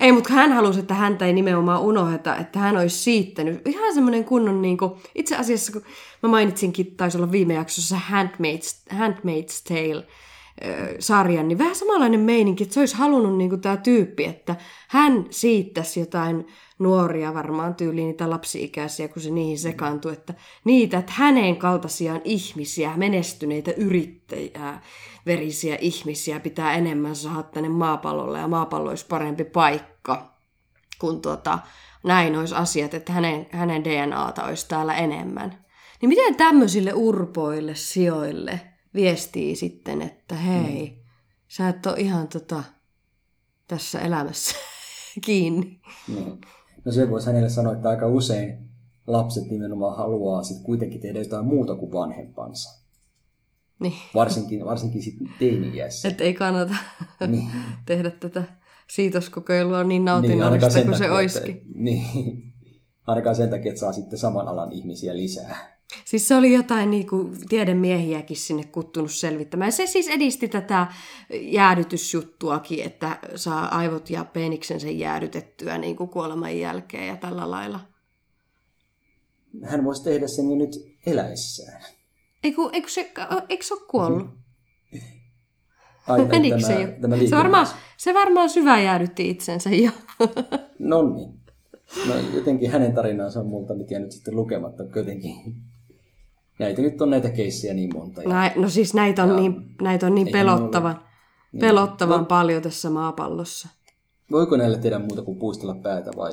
[0.00, 3.68] ei, mutta hän halusi, että häntä ei nimenomaan unohdeta, että hän olisi siittänyt.
[3.68, 5.82] Ihan semmoinen kunnon, niin kuin, itse asiassa kun
[6.22, 10.06] mä mainitsinkin, taisi olla viime jaksossa Handmaid's, Handmaid's Tale,
[10.98, 14.56] sarjan, niin vähän samanlainen meininki, että se olisi halunnut niin tämä tyyppi, että
[14.88, 16.46] hän siittäisi jotain
[16.78, 22.92] nuoria, varmaan tyyliin niitä lapsi-ikäisiä, kun se niihin sekaantui, että niitä, että hänen kaltaisiaan ihmisiä,
[22.96, 24.80] menestyneitä yrittäjiä,
[25.26, 30.36] verisiä ihmisiä pitää enemmän saada tänne maapallolle ja maapallo olisi parempi paikka,
[31.00, 31.58] kun tuota,
[32.04, 35.64] näin olisi asiat, että hänen, hänen DNAta olisi täällä enemmän.
[36.00, 38.60] Niin miten tämmöisille urpoille, sijoille
[38.96, 41.10] viestii sitten, että hei, mm.
[41.48, 42.62] sä et ole ihan tota,
[43.68, 44.56] tässä elämässä
[45.26, 45.80] kiinni.
[46.08, 46.40] Niin.
[46.84, 48.58] No se voisi hänelle sanoa, että aika usein
[49.06, 52.86] lapset nimenomaan haluaa sit kuitenkin tehdä jotain muuta kuin vanhempansa.
[53.80, 53.92] Niin.
[54.14, 56.08] Varsinkin, varsinkin sitten teini-iässä.
[56.08, 56.74] Että ei kannata
[57.26, 57.48] Niin.
[57.86, 58.44] tehdä tätä
[58.90, 61.56] siitoskokeilua niin Niin, nautinnollista sen kuin se takia, olisikin.
[61.56, 62.52] Että, niin,
[63.06, 65.75] ainakaan sen takia, että saa sitten saman alan ihmisiä lisää.
[66.04, 69.72] Siis se oli jotain niin kuin tiedemiehiäkin sinne kuttunut selvittämään.
[69.72, 70.86] Se siis edisti tätä
[71.40, 77.80] jäädytysjuttuakin, että saa aivot ja peniksen sen jäädytettyä niin kuin kuoleman jälkeen ja tällä lailla.
[79.62, 81.82] Hän voisi tehdä sen jo nyt eläessään.
[82.44, 83.12] Eiku, eiku se,
[83.48, 84.26] eikö se ole kuollut?
[86.08, 86.88] Ai, tai Menikö se jo?
[87.00, 89.90] tämä Se varmaan, se varmaan syvä jäädytti itsensä jo.
[90.78, 91.40] No niin.
[92.08, 95.34] No jotenkin hänen tarinansa on multa nyt jäänyt sitten lukematta jotenkin.
[96.58, 98.22] Näitä nyt on näitä keissejä niin monta.
[98.22, 98.52] Ja...
[98.56, 101.00] No siis näitä on Ja- niin, näitä on niin pelottavan,
[101.52, 101.60] Niin.
[101.60, 103.68] pelottavan No, paljon tässä maapallossa.
[104.30, 106.32] voiko näille tehdä muuta kuin puistella päätä vai?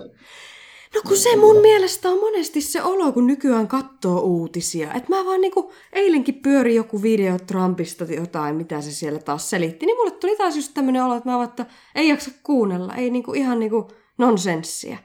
[0.96, 4.94] No kun se mun mielestä on monesti se olo, kun nykyään katsoo uutisia.
[4.94, 9.86] Että mä vaan niinku, eilenkin pyöri joku video Trumpista jotain, mitä se siellä taas selitti.
[9.86, 12.96] Niin mulle tuli taas just tämmönen olo, että mä vaan, että ei jaksa kuunnella.
[12.96, 14.98] Ei niinku ihan niinku nonsenssia.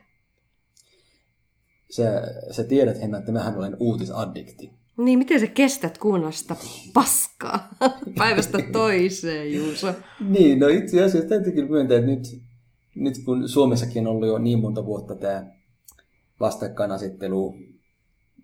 [1.90, 4.77] Sä, sä tiedät, Henna, että mähän olen uutisaddikti.
[4.98, 6.56] Niin, miten sä kestät kuunnella sitä
[6.94, 7.68] paskaa
[8.18, 9.94] päivästä toiseen, Juuso?
[10.20, 12.42] Niin, no itse asiassa täytyy kyllä myöntää, että nyt,
[12.94, 15.46] nyt kun Suomessakin on ollut jo niin monta vuotta tämä
[16.40, 17.54] vastakkainasettelu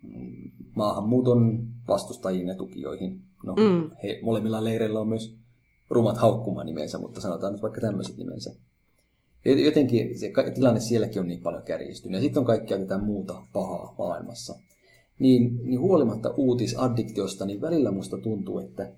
[0.03, 3.21] mm, maahanmuuton vastustajiin ja tukijoihin.
[3.45, 3.91] No, mm.
[4.03, 5.37] he, molemmilla leireillä on myös
[5.91, 8.55] rumat haukkuma nimensä, mutta sanotaan nyt vaikka tämmöiset nimensä.
[9.65, 12.15] Jotenkin se tilanne sielläkin on niin paljon kärjistynyt.
[12.15, 14.55] Ja sitten on kaikkea tätä muuta pahaa maailmassa.
[15.19, 18.93] Niin, niin huolimatta uutisaddiktiosta, niin välillä musta tuntuu, että,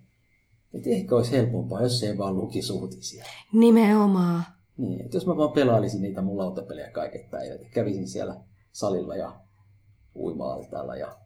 [0.74, 3.24] että ehkä olisi helpompaa, jos ei vaan lukisi uutisia.
[3.52, 4.42] Nimenomaan.
[4.76, 8.40] Niin, että jos mä vaan pelailisin niitä mun lautapelejä kaiket päivät, kävisin siellä
[8.72, 9.40] salilla ja
[10.14, 10.56] uima
[10.98, 11.16] ja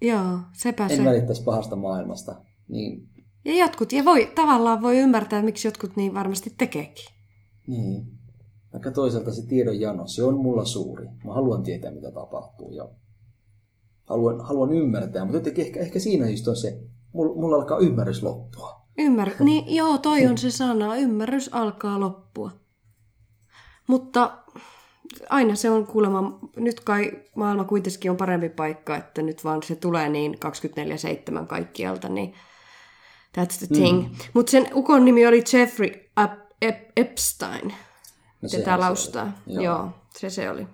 [0.00, 1.04] Joo, sepä en se.
[1.04, 2.36] välittäisi pahasta maailmasta,
[2.68, 3.08] niin...
[3.44, 7.14] Ja jotkut, ja voi, tavallaan voi ymmärtää, miksi jotkut niin varmasti tekeekin.
[7.66, 8.06] Niin.
[8.72, 11.06] Vaikka toisaalta se tiedon jano, se on mulla suuri.
[11.24, 12.88] Mä haluan tietää, mitä tapahtuu ja
[14.04, 16.80] haluan, haluan ymmärtää, mutta jotenkin ehkä, ehkä siinä just on se,
[17.12, 18.84] mulla, mulla alkaa ymmärrys loppua.
[18.98, 19.30] Ymmär...
[19.40, 20.96] Niin, joo, toi on se sana.
[20.96, 22.50] Ymmärrys alkaa loppua.
[23.86, 24.38] Mutta
[25.28, 29.76] aina se on kuulemma, nyt kai maailma kuitenkin on parempi paikka, että nyt vaan se
[29.76, 30.34] tulee niin
[31.42, 32.34] 24-7 kaikkialta, niin
[33.38, 34.02] that's the thing.
[34.02, 34.14] Mm.
[34.34, 35.90] Mutta sen ukon nimi oli Jeffrey
[36.96, 37.74] Epstein.
[38.42, 39.32] No Tätä laustaa.
[39.46, 39.62] Joo.
[39.64, 40.66] Joo, se se oli.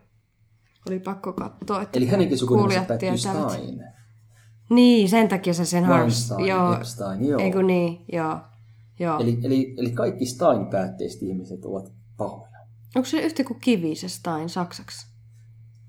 [0.88, 1.82] Oli pakko katsoa.
[1.82, 3.80] Että Eli hänenkin sukunimensä päättyy Stein.
[4.70, 6.46] Niin, sen takia se sen harrasti.
[6.46, 6.74] Joo.
[6.74, 7.40] Epstein, joo.
[7.40, 8.38] Eikö niin, joo.
[8.98, 9.18] joo.
[9.20, 12.50] Eli, eli, eli kaikki Stein-päätteiset ihmiset ovat pahoja.
[12.96, 15.06] Onko se yhtä kuin kivi se Stein saksaksi?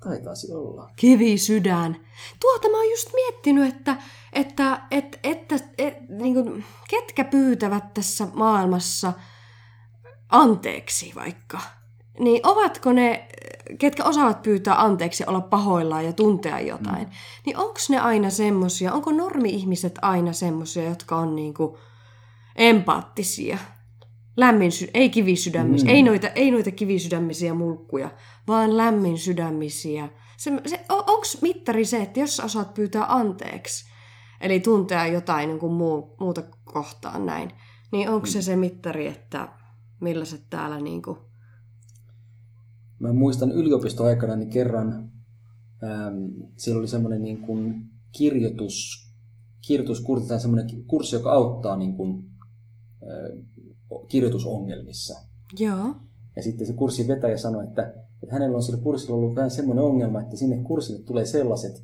[0.03, 0.91] Taitaisi olla.
[0.95, 1.97] Kivi sydän.
[2.39, 3.97] Tuota mä oon just miettinyt, että,
[4.33, 9.13] että, että, että, että, että niin kuin, ketkä pyytävät tässä maailmassa
[10.29, 11.59] anteeksi vaikka.
[12.19, 13.27] Niin ovatko ne,
[13.77, 17.11] ketkä osaavat pyytää anteeksi olla pahoillaan ja tuntea jotain, mm.
[17.45, 21.77] niin onko ne aina semmosia, onko normi-ihmiset aina semmosia, jotka on niinku
[22.55, 23.57] empaattisia?
[24.37, 25.95] lämmin, ei kivisydämisiä, mm.
[25.95, 28.09] ei, noita, ei noita kivisydämisiä mulkkuja,
[28.47, 30.09] vaan lämmin sydämisiä.
[30.37, 33.85] Se, se, Onko mittari se, että jos osaat pyytää anteeksi,
[34.41, 37.51] eli tuntea jotain niin kuin muu, muuta kohtaan näin,
[37.91, 38.31] niin onko mm.
[38.31, 39.47] se se mittari, että
[39.99, 41.17] millaiset täällä niin kuin...
[43.01, 45.11] Mä muistan yliopistoaikana niin kerran,
[45.83, 49.07] ähm, siellä oli semmoinen niin kuin kirjoitus,
[49.67, 52.23] kirjoituskurssi tai semmoinen kurssi, joka auttaa niin kuin,
[53.03, 53.45] äh,
[54.07, 55.19] kirjoitusongelmissa.
[55.59, 55.95] Joo.
[56.35, 59.83] Ja sitten se kurssin vetäjä sanoi, että, että hänellä on sillä kurssilla ollut vähän semmoinen
[59.83, 61.83] ongelma, että sinne kurssille tulee sellaiset,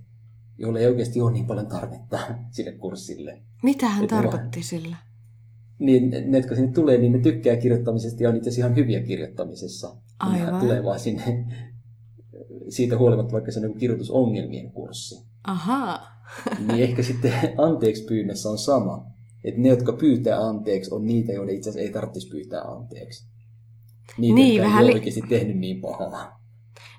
[0.58, 2.20] joille ei oikeasti ole niin paljon tarvetta
[2.56, 3.42] sille kurssille.
[3.64, 4.98] Mitä hän että tarkoitti sillä?
[5.80, 9.96] Niin ne, jotka sinne tulee, niin ne tykkää kirjoittamisesta ja on itse ihan hyviä kirjoittamisessa.
[10.20, 10.52] Aivan.
[10.52, 11.46] Hän tulee vaan sinne
[12.70, 15.28] siitä huolimatta vaikka se on kirjoitusongelmien kurssi.
[15.44, 16.08] Ahaa.
[16.68, 21.56] niin ehkä sitten anteeksi pyynnössä on sama että ne, jotka pyytää anteeksi, on niitä, joiden
[21.56, 23.28] itse asiassa ei tarvitsisi pyytää anteeksi.
[24.18, 26.37] Niitä, niin, jotka vähän ei li- oikeasti tehnyt niin pahaa.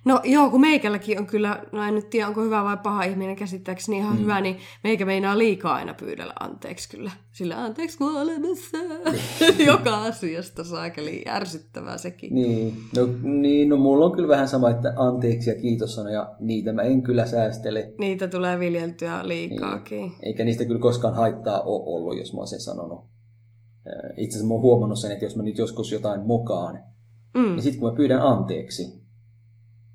[0.04, 3.36] No joo, kun meikälläkin on kyllä, no en nyt tiedä onko hyvä vai paha ihminen
[3.36, 4.22] käsittääkseni ihan mm.
[4.22, 7.10] hyvä, niin meikä meinaa liikaa aina pyydellä anteeksi kyllä.
[7.32, 8.78] Sillä anteeksi kun olemassa.
[9.72, 12.34] Joka asiasta saakeli ärsyttävää sekin.
[12.34, 16.72] Niin no, niin, no mulla on kyllä vähän sama, että anteeksi ja kiitos ja niitä
[16.72, 17.92] mä en kyllä säästele.
[17.98, 19.98] Niitä tulee viljeltyä liikaakin.
[19.98, 20.12] Niin.
[20.22, 23.04] Eikä niistä kyllä koskaan haittaa ole ollut, jos mä oon sen sanonut.
[24.16, 26.78] Itse asiassa mä oon huomannut sen, että jos mä nyt joskus jotain mokaan,
[27.34, 27.42] mm.
[27.42, 28.97] niin sitten kun mä pyydän anteeksi,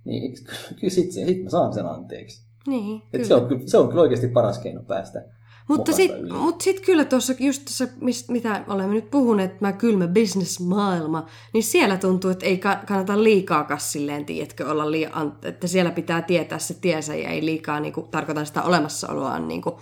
[0.05, 0.33] niin
[0.79, 2.43] kyllä sitten sit mä saan sen anteeksi.
[2.67, 5.25] Niin, Et se, on, se on kyllä oikeasti paras keino päästä
[5.67, 7.87] mutta sitten mut sit kyllä tuossa, just tuossa,
[8.27, 14.25] mitä olemme nyt puhuneet, tämä kylmä business-maailma, niin siellä tuntuu, että ei kannata liikaa kassilleen,
[14.25, 18.45] tiedätkö, olla liian, että siellä pitää tietää se tiesä ja ei liikaa, niin kuin, tarkoitan
[18.45, 19.75] sitä olemassaoloaan, niin kuin,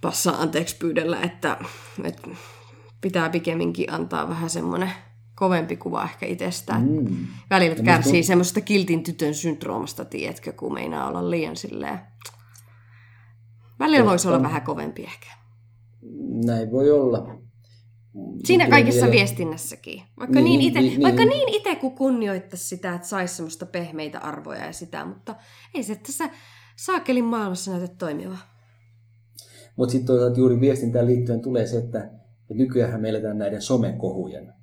[0.00, 1.56] passaa anteeksi pyydellä, että,
[2.04, 2.28] että
[3.00, 4.90] pitää pikemminkin antaa vähän semmoinen
[5.36, 6.88] kovempi kuva ehkä itsestään.
[6.88, 7.26] Mm.
[7.50, 8.26] Välillä kärsii musta...
[8.26, 11.98] semmoista kiltin tytön syndroomasta, tiedätkö, kun meinaa olla liian silleen...
[13.78, 14.10] Välillä Totta.
[14.10, 15.26] voisi olla vähän kovempi ehkä.
[16.44, 17.38] Näin voi olla.
[18.44, 19.12] Siinä kaikessa vielä...
[19.12, 20.02] viestinnässäkin.
[20.18, 23.66] Vaikka niin, niin, ite, niin, vaikka niin, niin itse kun kunnioittaisi sitä, että saisi semmoista
[23.66, 25.34] pehmeitä arvoja ja sitä, mutta
[25.74, 26.30] ei se tässä
[26.76, 28.38] saakelin maailmassa näytä toimiva.
[29.76, 32.10] Mutta sitten toisaalta juuri viestintään liittyen tulee se, että
[32.54, 34.55] nykyään me eletään näiden somekohujen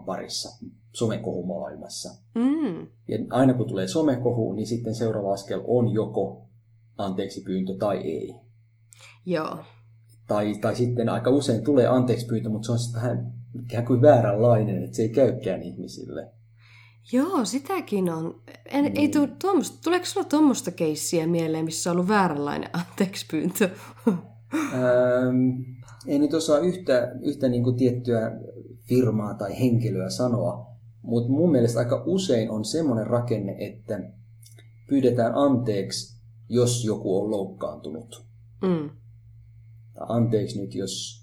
[0.00, 2.08] parissa somekohumaailmassa.
[2.34, 2.86] Mm.
[3.08, 6.48] Ja aina kun tulee somekohu, niin sitten seuraava askel on joko
[6.98, 8.34] anteeksi pyyntö tai ei.
[9.26, 9.58] Joo.
[10.26, 13.32] Tai, tai sitten aika usein tulee anteeksi pyyntö, mutta se on sitten vähän
[13.64, 16.32] ikään kuin vääränlainen, että se ei käykään ihmisille.
[17.12, 18.42] Joo, sitäkin on.
[18.64, 18.96] En, niin.
[18.96, 23.70] ei tuu, tuommoista, tuleeko sinulla tuommoista keissiä mieleen, missä on ollut vääränlainen anteeksi pyyntö?
[24.08, 25.60] ähm,
[26.06, 28.40] ei nyt osaa yhtä, yhtä niin kuin tiettyä
[28.88, 34.00] firmaa tai henkilöä sanoa, Mutta mun mielestä aika usein on semmoinen rakenne, että
[34.88, 38.24] pyydetään anteeksi, jos joku on loukkaantunut.
[38.62, 38.90] Mm.
[39.94, 41.22] Tai anteeksi nyt, jos...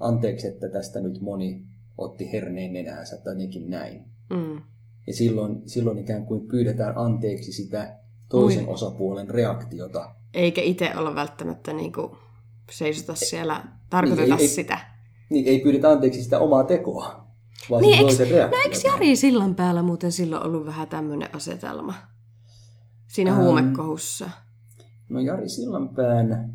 [0.00, 1.66] Anteeksi, että tästä nyt moni
[1.98, 4.04] otti herneen nenäänsä tai jotenkin näin.
[4.30, 4.62] Mm.
[5.06, 7.98] Ja silloin, silloin ikään kuin pyydetään anteeksi sitä
[8.28, 8.74] toisen Muin.
[8.74, 10.14] osapuolen reaktiota.
[10.34, 12.16] Eikä itse olla välttämättä niinku
[12.70, 14.89] seisota siellä, tarkoiteta ei- ei- sitä.
[15.30, 17.26] Niin ei pyydetä anteeksi sitä omaa tekoa,
[17.70, 21.94] vaan Niin, toisen no eikö Jari sillan päällä muuten silloin ollut vähän tämmöinen asetelma?
[23.08, 24.30] Siinä Ähm, huumekohussa.
[25.08, 26.54] No Jari Sillanpään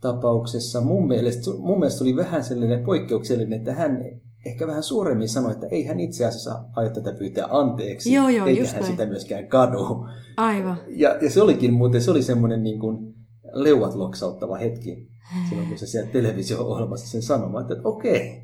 [0.00, 3.98] tapauksessa mun mielestä, mun mielestä oli vähän sellainen poikkeuksellinen, että hän
[4.46, 8.46] ehkä vähän suoremmin sanoi, että ei hän itse asiassa aio tätä pyytää anteeksi, Joo, joo,
[8.46, 8.86] eikä hän näin.
[8.86, 10.06] sitä myöskään kadu.
[10.36, 10.76] Aivan.
[10.88, 13.14] Ja, ja se olikin muuten, se oli semmoinen niin kuin
[13.52, 15.08] leuat loksauttava hetki,
[15.48, 18.42] silloin kun se siellä televisio-ohjelmassa sen sanomaan, että okei.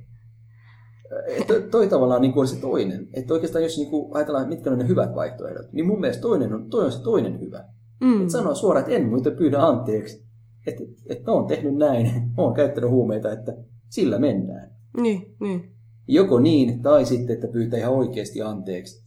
[1.29, 3.09] Että toi tavallaan niin kuin on se toinen.
[3.13, 6.55] Että oikeastaan jos niin kuin ajatellaan, mitkä on ne hyvät vaihtoehdot, niin mun mielestä toinen
[6.55, 7.65] on, toi on se toinen hyvä.
[8.01, 8.23] Mm.
[8.23, 10.25] Et sanoa suoraan, että en muuten pyydä anteeksi.
[10.67, 13.57] Että et oon tehnyt näin, oon käyttänyt huumeita, että
[13.89, 14.71] sillä mennään.
[15.01, 15.73] Niin, niin.
[16.09, 19.05] Joko niin, tai sitten, että pyytää ihan oikeasti anteeksi.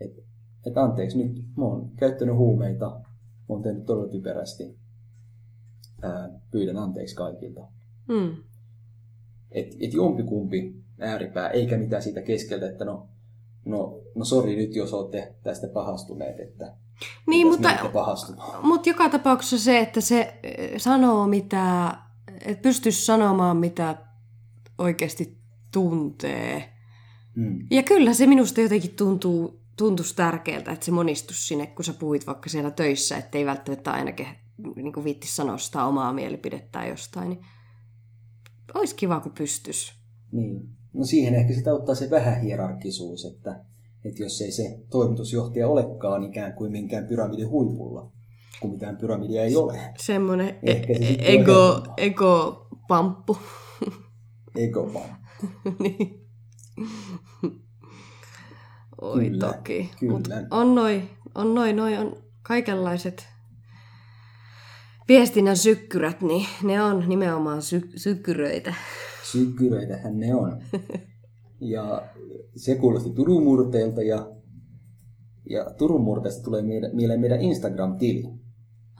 [0.00, 0.22] Että
[0.66, 3.04] et anteeksi, nyt mä oon käyttänyt huumeita, mä
[3.48, 4.78] oon tehnyt todella typerästi.
[6.02, 7.60] Ää, pyydän anteeksi kaikilta.
[8.08, 8.36] Mm.
[9.50, 13.08] Että et jompikumpi ääripää, eikä mitään siitä keskeltä, että no,
[13.64, 16.74] no, no sori nyt, jos olette tästä pahastuneet, että
[17.26, 17.68] Niin, mutta,
[18.62, 21.96] mutta joka tapauksessa se, että se eh, sanoo mitä,
[22.44, 23.96] että pystyisi sanomaan mitä
[24.78, 25.38] oikeasti
[25.72, 26.72] tuntee.
[27.36, 27.66] Mm.
[27.70, 32.26] Ja kyllä se minusta jotenkin tuntuu, tuntuisi tärkeältä, että se monistus sinne, kun sä puhuit
[32.26, 34.12] vaikka siellä töissä, ettei välttämättä aina
[34.76, 37.40] niin kuin viitti sanoa sitä omaa mielipidettään jostain, niin
[38.74, 39.92] olisi kiva, kun pystyisi.
[40.32, 40.68] Niin.
[40.92, 43.64] No siihen ehkä sitä ottaa se vähän hierarkisuus, että,
[44.04, 48.12] että jos ei se toimitusjohtaja olekaan ikään kuin minkään pyramidin huipulla,
[48.60, 53.38] kun mitään pyramidia ei ole, Semmoinen Ehkä se e- ego, ego-pamppu.
[54.94, 55.16] vaan?
[55.82, 56.28] niin.
[59.00, 59.90] Oi Kyllä, toki.
[60.00, 60.12] kyllä.
[60.12, 63.28] Mut on noin, on noin, noin on kaikenlaiset
[65.08, 68.74] viestinnän sykkyrät, niin ne on nimenomaan sy- sykkyröitä.
[69.32, 70.62] Sykkyröitähän ne on.
[71.60, 72.02] Ja
[72.56, 74.30] se kuulosti Turun murteelta ja,
[75.50, 78.24] ja Turun murteesta tulee meidän, mieleen meidän Instagram-tili.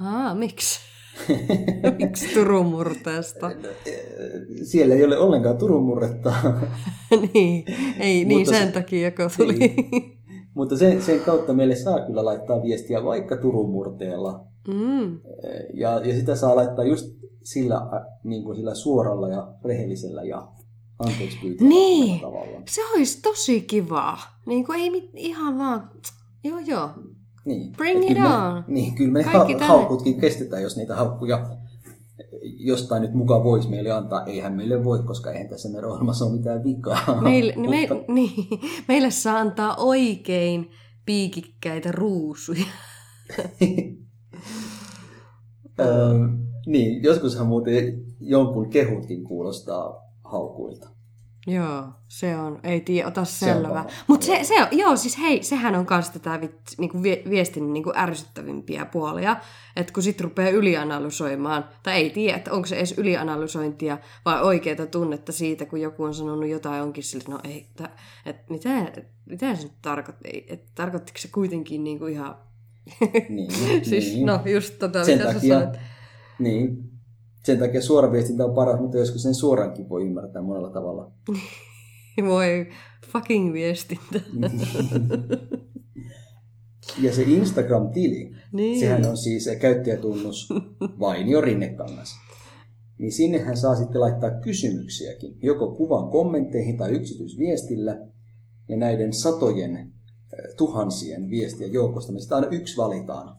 [0.01, 0.81] Aa, miksi?
[1.99, 3.51] miksi Turun murteesta?
[4.71, 6.33] Siellä ei ole ollenkaan Turun murretta,
[7.35, 7.65] niin,
[8.01, 9.75] ei, niin Mutta sen se- takia, kun tuli.
[10.55, 14.45] mutta sen, sen kautta meille saa kyllä laittaa viestiä vaikka Turun murteella.
[14.69, 15.21] Mm.
[15.75, 17.07] Ja, ja sitä saa laittaa just
[17.45, 17.81] sillä,
[18.25, 20.49] niin kuin sillä suoralla ja rehellisellä ja
[20.99, 22.21] anteeksi pyytävällä Niin.
[22.21, 22.63] tavalla.
[22.69, 24.19] Se olisi tosi kivaa.
[24.47, 25.91] Niin kuin ei mit, ihan vaan,
[26.45, 26.91] joo joo.
[27.45, 27.73] Niin.
[27.73, 28.55] Bring Et it kyllä on.
[28.55, 31.47] Me, niin, kyllä me Kaikki ha- haukutkin kestetään, jos niitä haukkuja
[32.43, 34.25] jostain nyt mukaan voisi meille antaa.
[34.27, 37.21] Eihän meille voi, koska eihän tässä meidän ohjelmassa ole mitään vikaa.
[37.23, 38.33] Meille, niin me, Mutta- niin,
[38.89, 40.71] meille saa antaa oikein
[41.07, 42.65] piikikkäitä ruusuja.
[45.81, 46.29] Öö,
[46.67, 50.89] niin, joskushan muuten jonkun kehutkin kuulostaa haukuilta.
[51.47, 52.61] Joo, se on.
[52.63, 53.23] Ei tiedä, ota
[53.63, 53.87] paha.
[54.07, 57.73] Mutta se, se on, joo, siis hei, sehän on kans tätä vit, niinku vie, viestin
[57.73, 59.37] niinku ärsyttävimpiä puolia.
[59.77, 64.87] Että kun sit rupeaa ylianalysoimaan, tai ei tiedä, että onko se edes ylianalysointia vai oikeaa
[64.87, 67.67] tunnetta siitä, kun joku on sanonut jotain onkin sille, no ei,
[68.27, 68.93] että mitä,
[69.27, 72.37] mitä se nyt tarkoitti, että tarkoittiko se kuitenkin niinku ihan,
[73.29, 73.51] Niin,
[73.85, 74.27] siis niin.
[74.27, 75.79] no just tota, sen mitä sä takia, sanoit.
[76.39, 76.91] niin,
[77.45, 81.13] sen takia suora viestintä on paras, mutta joskus sen suorankin voi ymmärtää monella tavalla.
[82.27, 82.67] Voi
[83.13, 84.21] fucking viestintä.
[87.03, 88.81] Ja se Instagram-tili, Niin.
[88.81, 90.49] sehän on siis se käyttäjätunnus
[91.01, 92.15] Vainio Rinnekangas.
[92.99, 98.07] Niin sinnehän saa sitten laittaa kysymyksiäkin, joko kuvan kommentteihin tai yksityisviestillä.
[98.69, 99.93] Ja näiden satojen,
[100.57, 103.37] tuhansien viestien joukosta sitten aina yksi valitaan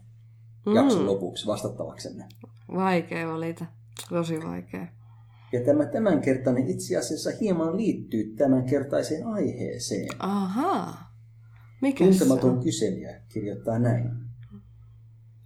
[0.75, 2.25] jakson lopuksi vastattavaksemme.
[2.75, 3.65] Vaikea valita.
[4.09, 4.87] Tosi vaikea.
[5.53, 10.09] Ja tämä tämänkertainen itse asiassa hieman liittyy tämänkertaiseen aiheeseen.
[10.19, 11.09] Ahaa.
[11.81, 12.63] Mikä Tuntematon on?
[12.63, 14.11] kyselijä kirjoittaa näin.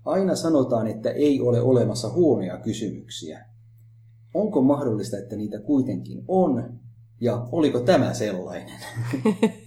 [0.05, 3.45] Aina sanotaan, että ei ole olemassa huonoja kysymyksiä.
[4.33, 6.79] Onko mahdollista, että niitä kuitenkin on?
[7.21, 8.79] Ja oliko tämä sellainen?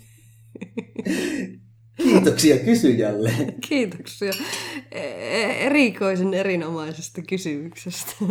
[2.30, 3.30] Kiitoksia kysyjälle.
[3.68, 4.32] Kiitoksia
[4.92, 8.12] e- erikoisen erinomaisesta kysymyksestä.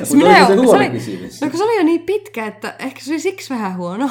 [0.00, 1.40] Mutta minä- oliko se huono oli- kysymys?
[1.40, 4.10] No kun se oli jo niin pitkä, että ehkä se oli siksi vähän huono.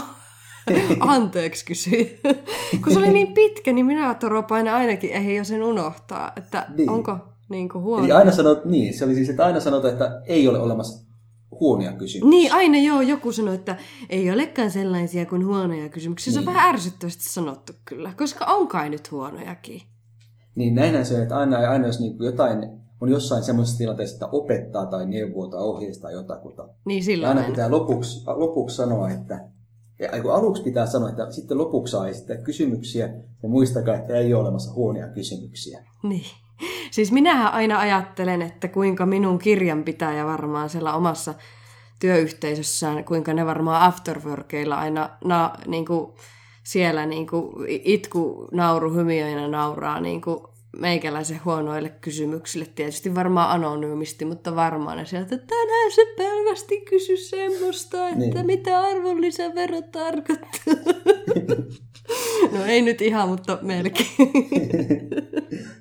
[0.99, 2.19] Anteeksi kysyi.
[2.83, 6.89] Kun se oli niin pitkä, niin minä toropainen ainakin ei jo sen unohtaa, että Niin.
[6.89, 7.17] onko
[7.49, 8.03] niin kuin huono.
[8.03, 11.05] Eli aina sanot, niin, se oli siis, että aina sanot, että ei ole olemassa
[11.51, 12.29] huonoja kysymyksiä.
[12.29, 13.77] Niin, aina joo, joku sanoi, että
[14.09, 16.33] ei olekaan sellaisia kuin huonoja kysymyksiä.
[16.33, 16.53] Se on Niin.
[16.53, 19.81] vähän ärsyttävästi sanottu kyllä, koska on kai nyt huonojakin.
[20.55, 22.69] Niin näinhän se että aina, aina jos niin jotain
[23.01, 27.49] on jossain semmoisessa tilanteessa, että opettaa tai neuvoo tai ohjeistaa jotakuta, Niin niin silloin aina
[27.49, 29.49] pitää lopuksi, lopuksi sanoa, että
[29.99, 34.41] ja aluksi pitää sanoa, että sitten lopuksi saa esittää kysymyksiä ja muistakaa, että ei ole
[34.41, 35.85] olemassa huonoja kysymyksiä.
[36.03, 36.25] Niin.
[36.95, 41.33] Siis minähän aina ajattelen, että kuinka minun kirjanpitäjä varmaan siellä omassa
[41.99, 46.11] työyhteisössään, kuinka ne varmaan afterworkeilla aina na, niin kuin
[46.63, 50.39] siellä niin kuin itku, nauru, hymiöinä nauraa niin kuin
[50.77, 52.65] meikäläisen huonoille kysymyksille.
[52.75, 58.45] Tietysti varmaan anonyymisti, mutta varmaan ne sieltä, että tänään se pelkästi kysy semmoista, että Niin.
[58.45, 60.75] mitä arvonlisävero tarkoittaa.
[62.53, 64.07] no ei nyt ihan, mutta melkein.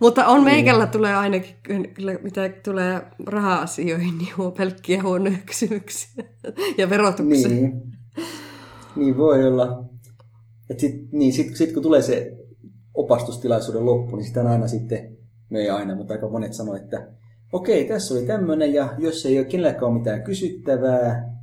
[0.00, 6.24] Mutta on meikällä tulee ainakin, kyllä, mitä tulee raha-asioihin, niin on pelkkiä huonoja kysymyksiä.
[6.78, 7.54] Ja verotukseen.
[7.54, 7.82] Niin,
[8.96, 9.84] niin voi olla.
[10.70, 12.32] Et sit, niin, sit, sit kun tulee se
[12.94, 15.16] opastustilaisuuden loppu, niin sitä aina sitten,
[15.50, 17.08] no ei aina, mutta aika monet sanoo, että
[17.52, 21.35] okei, tässä oli tämmöinen, ja jos ei ole kenelläkään ole mitään kysyttävää,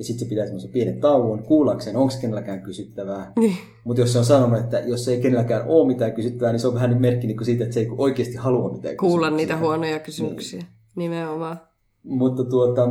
[0.00, 3.32] ja sitten se pitää semmoisen pienen tauon, kuullakseen, onko kenelläkään kysyttävää.
[3.38, 3.56] Niin.
[3.84, 6.74] Mutta jos se on sanonut, että jos ei kenelläkään ole mitään kysyttävää, niin se on
[6.74, 10.62] vähän niin merkki niin siitä, että se ei oikeasti halua mitään Kuulla niitä huonoja kysymyksiä.
[10.96, 11.60] Nimenomaan.
[12.02, 12.88] Mutta tuota,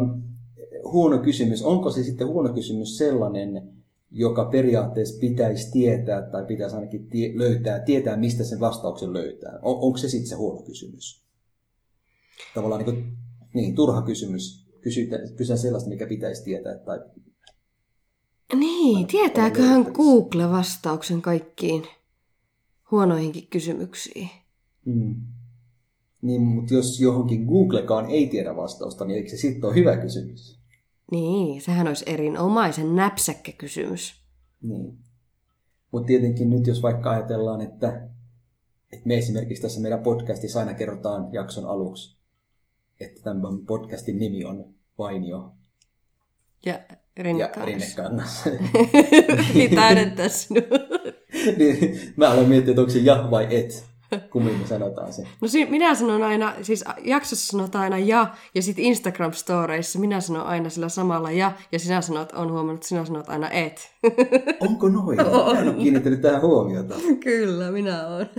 [0.83, 3.73] huono kysymys, onko se sitten huono kysymys sellainen,
[4.11, 9.59] joka periaatteessa pitäisi tietää tai pitäisi ainakin tie- löytää, tietää, mistä sen vastauksen löytää?
[9.61, 11.23] On, onko se sitten se huono kysymys?
[12.55, 13.17] Tavallaan niin, kuin,
[13.53, 14.68] niin turha kysymys.
[14.81, 16.77] Kysytään, kysytään sellaista, mikä pitäisi tietää.
[16.77, 16.99] Tai,
[18.55, 21.83] Niin, tietääköhän Google vastauksen kaikkiin
[22.91, 24.29] huonoihinkin kysymyksiin?
[24.85, 25.15] mm.
[26.21, 30.59] Niin, mutta jos johonkin Googlekaan ei tiedä vastausta, niin eikö se sitten ole hyvä kysymys?
[31.11, 34.13] Niin, sehän olisi erinomaisen näpsäkkä kysymys.
[34.61, 34.97] Niin.
[35.91, 38.09] Mutta tietenkin nyt jos vaikka ajatellaan, että,
[38.93, 42.18] että me esimerkiksi tässä meidän podcastissa aina kerrotaan jakson aluksi,
[42.99, 45.51] että tämän podcastin nimi on Vainio
[46.65, 46.79] Ja
[47.19, 47.67] ja rinnakkain.
[47.67, 48.45] Rinnekangas.
[49.53, 50.61] niin täydentää sinua.
[51.57, 53.85] niin, mä olen miettinyt, että onko se ja vai et,
[54.31, 55.23] kummin me sanotaan se.
[55.41, 60.45] No si- minä sanon aina, siis jaksossa sanotaan aina ja, ja sitten Instagram-storeissa minä sanon
[60.45, 63.91] aina sillä samalla ja, ja sinä sanot, on huomannut, että sinä sanot aina et.
[64.59, 65.17] Onko noin?
[65.53, 66.95] Mä en ole kiinnittänyt tähän huomiota.
[67.23, 68.29] Kyllä, minä olen.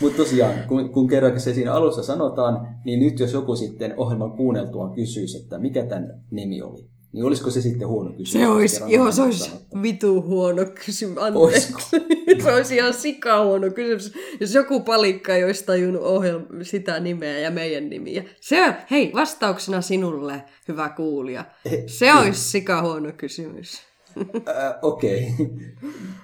[0.00, 4.32] Mutta tosiaan, kun, kun kerran se siinä alussa sanotaan, niin nyt jos joku sitten ohjelman
[4.32, 8.32] kuunneltuaan kysyisi, että mikä tämän nimi oli, niin olisiko se sitten huono kysymys?
[8.32, 9.82] Se olisi, joo, se olisi sanottu.
[9.82, 11.18] vitu huono kysymys.
[11.18, 11.72] Anteeksi.
[12.44, 14.12] se olisi ihan sika huono kysymys.
[14.40, 18.24] Jos joku palikka ei olisi tajunnut ohjelma, sitä nimeä ja meidän nimiä.
[18.40, 21.44] Se hei, vastauksena sinulle, hyvä kuulija.
[21.86, 23.82] Se olisi sika huono kysymys.
[24.48, 25.34] Äh, Okei.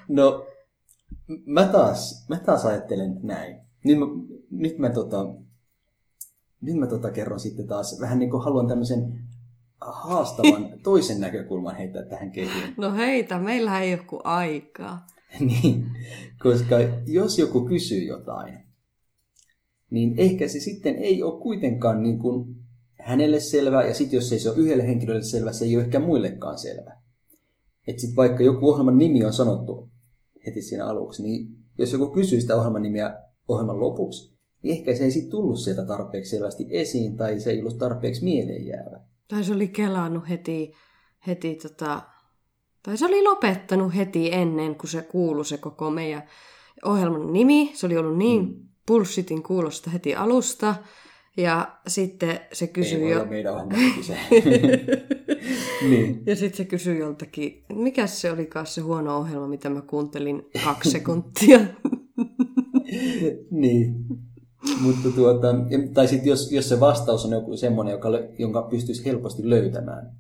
[0.09, 0.47] No,
[1.47, 3.57] mä taas, mä taas ajattelen näin.
[3.85, 4.07] Nyt mä,
[4.51, 5.27] nyt mä, tota,
[6.61, 9.21] nyt mä tota kerron sitten taas, vähän niin kuin haluan tämmöisen
[9.81, 12.75] haastavan toisen näkökulman heittää tähän kehiin.
[12.77, 15.07] No heitä, meillä ei ole kuin aikaa.
[15.41, 15.87] niin,
[16.43, 16.77] koska
[17.07, 18.59] jos joku kysyy jotain,
[19.91, 22.57] niin ehkä se sitten ei ole kuitenkaan niin kuin
[23.01, 25.99] hänelle selvä, ja sitten jos ei se ole yhdelle henkilölle selvä, se ei ole ehkä
[25.99, 26.97] muillekaan selvä.
[27.87, 29.90] Että sitten vaikka joku ohjelman nimi on sanottu
[30.47, 33.19] heti siinä aluksi, niin jos joku kysyy sitä ohjelman nimiä
[33.49, 37.61] ohjelman lopuksi, niin ehkä se ei sitten tullut sieltä tarpeeksi selvästi esiin, tai se ei
[37.61, 39.01] ollut tarpeeksi mieleen jäävä.
[39.29, 40.73] Tai se oli kelannut heti,
[41.27, 42.03] heti tota,
[42.83, 46.23] tai se oli lopettanut heti ennen kuin se kuului se koko meidän
[46.85, 47.73] ohjelman nimi.
[47.75, 48.69] Se oli ollut niin mm.
[48.87, 50.75] bullshitin kuulosta heti alusta.
[51.43, 53.25] Ja sitten se Ei kysyi jo...
[53.25, 53.55] meidän
[55.91, 56.23] niin.
[56.27, 60.91] Ja sitten se kysyi joltakin, mikä se olikaan se huono ohjelma, mitä mä kuuntelin kaksi
[60.99, 61.61] sekuntia.
[63.51, 63.95] niin.
[64.81, 65.49] Mutta tuota,
[65.95, 70.17] tai sitten jos, jos se vastaus on joku semmoinen, joka, jonka pystyisi helposti löytämään,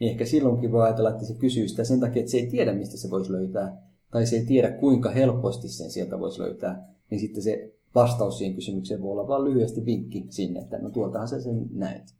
[0.00, 2.72] niin ehkä silloinkin voi ajatella, että se kysyy sitä sen takia, että se ei tiedä,
[2.72, 3.76] mistä se voisi löytää,
[4.10, 8.54] tai se ei tiedä, kuinka helposti sen sieltä voisi löytää, niin sitten se vastaus siihen
[8.54, 12.14] kysymykseen voi olla vain lyhyesti vinkki sinne, että no tuoltahan sä sen näet.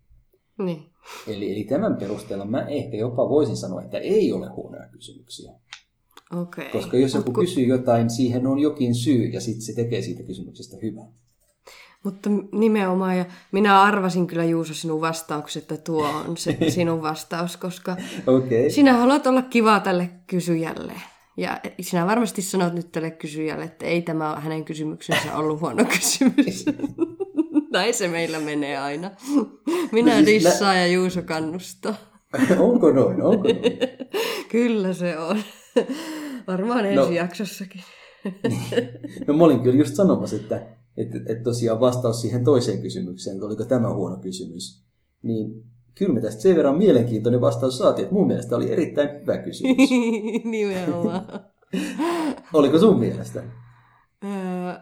[0.58, 0.82] niin.
[1.26, 5.52] Eli, eli tämän perusteella mä ehkä jopa voisin sanoa, että ei ole huonoja kysymyksiä.
[6.42, 6.70] Okei.
[6.72, 10.22] Koska jos joku Mut kysyy jotain, siihen on jokin syy, ja sitten se tekee siitä
[10.22, 11.08] kysymyksestä hyvän.
[12.04, 17.56] Mutta nimenomaan, ja minä arvasin kyllä Juuso sinun vastaukset, että tuo on se sinun vastaus,
[17.56, 17.96] koska
[18.26, 18.70] Okei.
[18.70, 20.92] sinä haluat olla kiva tälle kysyjälle.
[21.36, 26.64] Ja sinä varmasti sanot nyt tälle kysyjälle, että ei tämä hänen kysymyksensä ollut huono kysymys.
[27.72, 29.10] Näin se meillä menee aina.
[29.92, 31.94] Minä No siis dissaan ja Juuso kannustaa.
[32.58, 33.22] Onko noin?
[33.22, 33.62] Onko noin?
[34.52, 35.42] Kyllä se on.
[36.46, 37.10] Varmaan ensi no.
[37.10, 37.82] jaksossakin.
[39.26, 40.66] No mä olin kyllä just sanomassa, että,
[40.96, 44.84] että, että tosiaan vastaus siihen toiseen kysymykseen, että oliko tämä huono kysymys,
[45.22, 45.64] niin
[46.00, 49.90] kyllä me tästä sen verran mielenkiintoinen vastaus saatiin, että mun mielestä oli erittäin hyvä kysymys.
[50.44, 51.24] Nimenomaan.
[52.52, 53.42] Oliko sun mielestä?
[54.24, 54.80] Öö,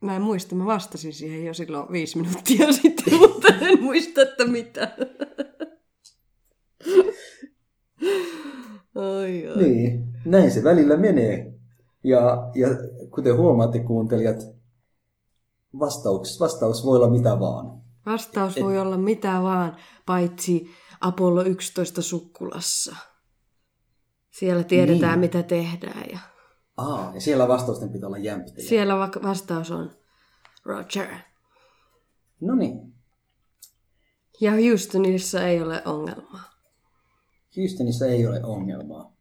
[0.00, 4.46] mä en muista, mä vastasin siihen jo silloin viisi minuuttia sitten, mutta en muista, että
[4.46, 4.96] mitä.
[8.94, 9.62] Oi, oi.
[9.62, 11.54] Niin, näin se välillä menee.
[12.04, 12.68] Ja, ja
[13.10, 14.46] kuten huomaatte kuuntelijat,
[15.78, 17.83] vastaus, vastaus voi olla mitä vaan.
[18.06, 19.76] Vastaus voi olla mitä vaan,
[20.06, 22.96] paitsi Apollo 11 sukkulassa.
[24.30, 25.20] Siellä tiedetään, Niin.
[25.20, 26.04] mitä tehdään.
[26.12, 26.18] Ja
[26.76, 28.68] Aa, ja siellä vastausten pitää olla jämptejä.
[28.68, 29.90] siellä va- vastaus on
[30.64, 31.08] Roger.
[32.40, 32.94] No niin,
[34.40, 36.50] Ja Houstonissa ei ole ongelmaa.
[37.56, 39.14] Houstonissa ei ole ongelmaa.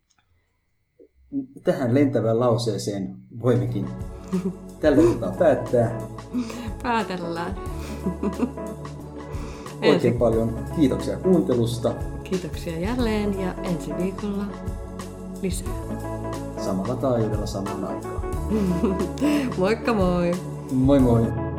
[1.64, 3.90] Tähän lentävään lauseeseen voimmekin
[4.82, 6.02] tällä kertaa päättää.
[6.84, 7.56] Päätellään.
[9.90, 11.94] Oikein paljon kiitoksia kuuntelusta.
[12.24, 14.46] Kiitoksia jälleen ja ensi viikolla
[15.42, 15.68] lisää.
[16.66, 18.22] Samalla taajuudella samaan aikaan.
[19.58, 20.32] Moikka moi!
[20.72, 21.53] Moi moi!